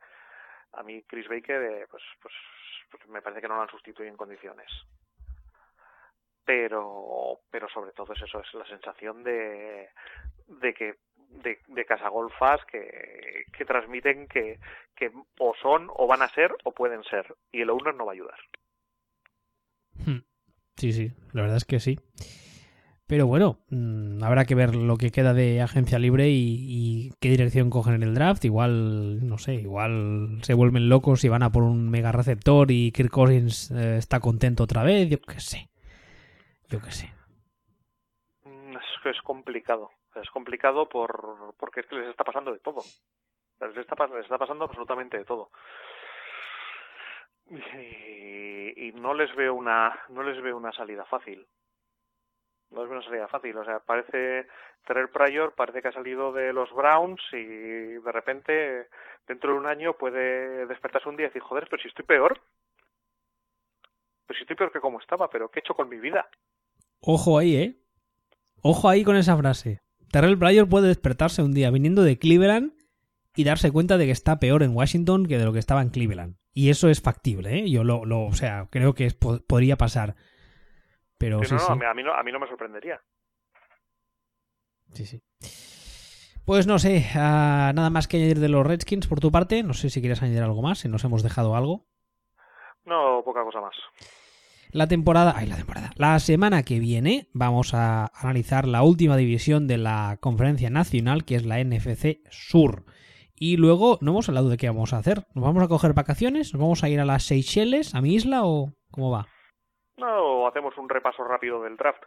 [0.73, 2.35] a mí Chris Baker, eh, pues, pues,
[2.91, 4.71] pues me parece que no lo han sustituido en condiciones.
[6.47, 9.89] Pero, pero sobre todo es eso, es la sensación de,
[10.47, 10.95] de que
[11.43, 14.61] de, de casagolfas que, que transmiten que,
[14.95, 18.13] que o son o van a ser o pueden ser y el uno no va
[18.13, 18.39] a ayudar.
[20.05, 20.23] Hmm.
[20.77, 21.99] Sí, sí, la verdad es que sí.
[23.09, 27.31] Pero bueno, mmm, habrá que ver lo que queda de agencia libre y, y, qué
[27.31, 28.45] dirección cogen en el draft.
[28.45, 32.91] Igual, no sé, igual se vuelven locos y van a por un mega receptor y
[32.91, 35.09] Kirk Cousins eh, está contento otra vez.
[35.09, 35.71] Yo qué sé.
[36.69, 37.13] Yo qué sé.
[38.45, 39.91] Mm, Es, complicado.
[40.15, 42.83] Es complicado por, porque es que les está pasando de todo.
[43.61, 45.51] Les está, les está pasando absolutamente de todo.
[47.49, 51.47] Y, no les veo una no les veo una salida fácil
[52.71, 53.57] no es una salida fácil.
[53.57, 54.49] O sea, parece
[54.85, 58.89] Terrell Pryor parece que ha salido de los Browns y de repente
[59.27, 62.41] dentro de un año puede despertarse un día y decir, joder, pero si estoy peor.
[64.27, 66.29] Pues si estoy peor que como estaba, pero ¿qué he hecho con mi vida?
[67.01, 67.83] Ojo ahí, ¿eh?
[68.63, 69.81] Ojo ahí con esa frase.
[70.11, 72.73] Terrell Pryor puede despertarse un día viniendo de Cleveland
[73.35, 75.91] y darse cuenta de que está peor en Washington que de lo que estaba en
[75.91, 76.37] Cleveland.
[76.53, 77.71] Y eso es factible, ¿eh?
[77.71, 80.17] Yo lo, lo o sea, creo que es, podría pasar.
[81.19, 81.67] Pero sí, no, sí.
[81.69, 83.01] no, a, mí no, a mí no me sorprendería.
[84.93, 85.23] Sí, sí.
[86.47, 89.63] Pues no sé, ah, nada más que añadir de los Redskins por tu parte.
[89.63, 91.87] No sé si quieres añadir algo más, si nos hemos dejado algo.
[92.85, 93.75] No, poca cosa más.
[94.77, 95.91] La temporada, ay, la temporada.
[95.97, 101.37] La semana que viene vamos a analizar la última división de la conferencia nacional, que
[101.37, 102.85] es la NFC Sur.
[103.35, 105.25] Y luego no hemos hablado de qué vamos a hacer.
[105.35, 106.53] ¿Nos vamos a coger vacaciones?
[106.53, 109.27] ¿Nos vamos a ir a las Seychelles, a mi isla o cómo va?
[109.97, 112.03] No, hacemos un repaso rápido del draft.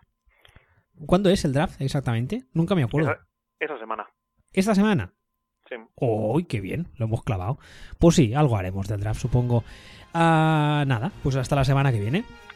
[1.08, 2.44] ¿Cuándo es el draft exactamente?
[2.54, 3.14] Nunca me acuerdo.
[3.14, 3.28] Esa,
[3.62, 4.08] esa semana.
[4.54, 5.16] ¿Esta semana?
[5.68, 5.76] Sí.
[5.96, 6.86] ¡Uy, qué bien!
[6.98, 7.58] Lo hemos clavado.
[7.98, 9.64] Pues sí, algo haremos del draft, supongo.
[10.14, 12.26] Ah, nada, pues hasta la semana que viene.